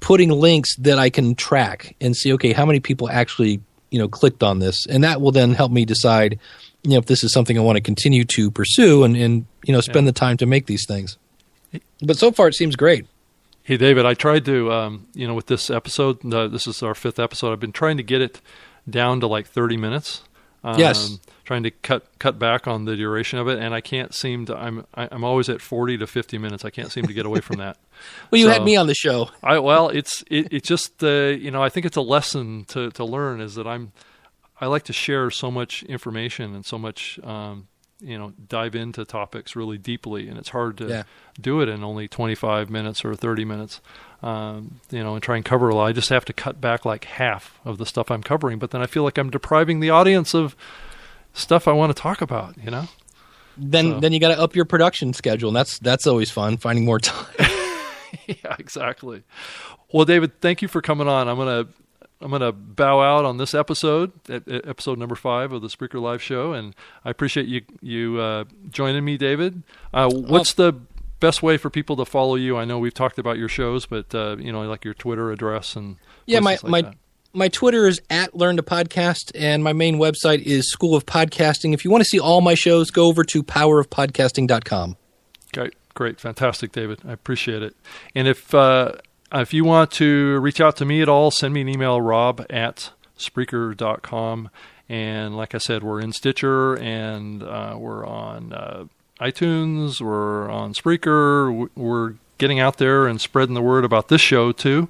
[0.00, 2.32] putting links that I can track and see.
[2.34, 5.72] Okay, how many people actually you know clicked on this, and that will then help
[5.72, 6.38] me decide
[6.82, 9.72] you know if this is something I want to continue to pursue and and you
[9.72, 10.12] know spend yeah.
[10.12, 11.18] the time to make these things.
[12.02, 13.06] But so far, it seems great.
[13.62, 16.94] Hey, David, I tried to, um, you know, with this episode, uh, this is our
[16.94, 17.52] fifth episode.
[17.52, 18.40] I've been trying to get it
[18.90, 20.22] down to like 30 minutes.
[20.62, 21.18] Um, yes.
[21.44, 24.56] Trying to cut cut back on the duration of it, and I can't seem to.
[24.56, 26.64] I'm I'm always at 40 to 50 minutes.
[26.64, 27.76] I can't seem to get away from that.
[28.30, 29.30] well, you so, had me on the show.
[29.42, 32.90] I well, it's it, it's just uh, you know I think it's a lesson to
[32.90, 33.92] to learn is that I'm
[34.60, 37.66] I like to share so much information and so much um,
[38.00, 41.02] you know dive into topics really deeply, and it's hard to yeah.
[41.40, 43.80] do it in only 25 minutes or 30 minutes
[44.22, 45.86] um, you know, and try and cover a lot.
[45.86, 48.82] I just have to cut back like half of the stuff I'm covering, but then
[48.82, 50.56] I feel like I'm depriving the audience of
[51.32, 52.56] stuff I want to talk about.
[52.62, 52.88] You know.
[53.56, 54.00] Then, so.
[54.00, 56.56] then you got to up your production schedule, and that's that's always fun.
[56.56, 57.26] Finding more time.
[58.26, 59.22] yeah, exactly.
[59.92, 61.28] Well, David, thank you for coming on.
[61.28, 61.66] I'm gonna
[62.20, 66.22] I'm going to bow out on this episode, episode number five of the Spreaker Live
[66.22, 69.62] Show, and I appreciate you you uh, joining me, David.
[69.92, 70.74] Uh, what's the
[71.20, 72.56] best way for people to follow you?
[72.56, 75.76] I know we've talked about your shows, but uh, you know, like your Twitter address
[75.76, 75.96] and
[76.26, 76.82] yeah, my like my.
[76.82, 76.94] That.
[77.32, 81.72] My Twitter is at Learn to Podcast, and my main website is School of Podcasting.
[81.72, 84.96] If you want to see all my shows, go over to powerofpodcasting.com.
[85.52, 87.02] Great, great, fantastic, David.
[87.06, 87.76] I appreciate it.
[88.16, 88.94] And if uh,
[89.32, 92.44] if you want to reach out to me at all, send me an email, rob
[92.50, 94.50] at Spreaker.com.
[94.88, 98.84] And like I said, we're in Stitcher and uh, we're on uh,
[99.20, 104.50] iTunes, we're on Spreaker, we're getting out there and spreading the word about this show
[104.50, 104.88] too.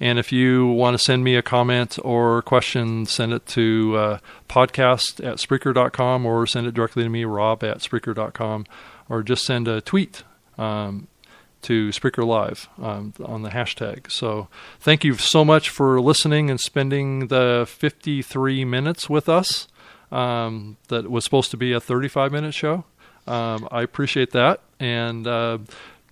[0.00, 4.18] And if you want to send me a comment or question, send it to uh,
[4.48, 8.66] podcast at Spreaker.com or send it directly to me, rob at Spreaker.com,
[9.08, 10.22] or just send a tweet
[10.58, 11.08] um,
[11.62, 14.10] to Spreaker Live um, on the hashtag.
[14.10, 14.48] So
[14.80, 19.68] thank you so much for listening and spending the 53 minutes with us.
[20.12, 22.84] Um, that was supposed to be a 35 minute show.
[23.26, 24.60] Um, I appreciate that.
[24.78, 25.58] And uh,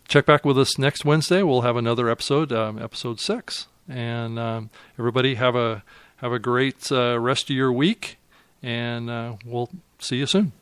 [0.09, 1.43] check back with us next Wednesday.
[1.43, 3.67] We'll have another episode, um, episode six.
[3.89, 5.83] And um, everybody have a
[6.17, 8.17] have a great uh, rest of your week,
[8.62, 10.53] and uh, we'll see you soon.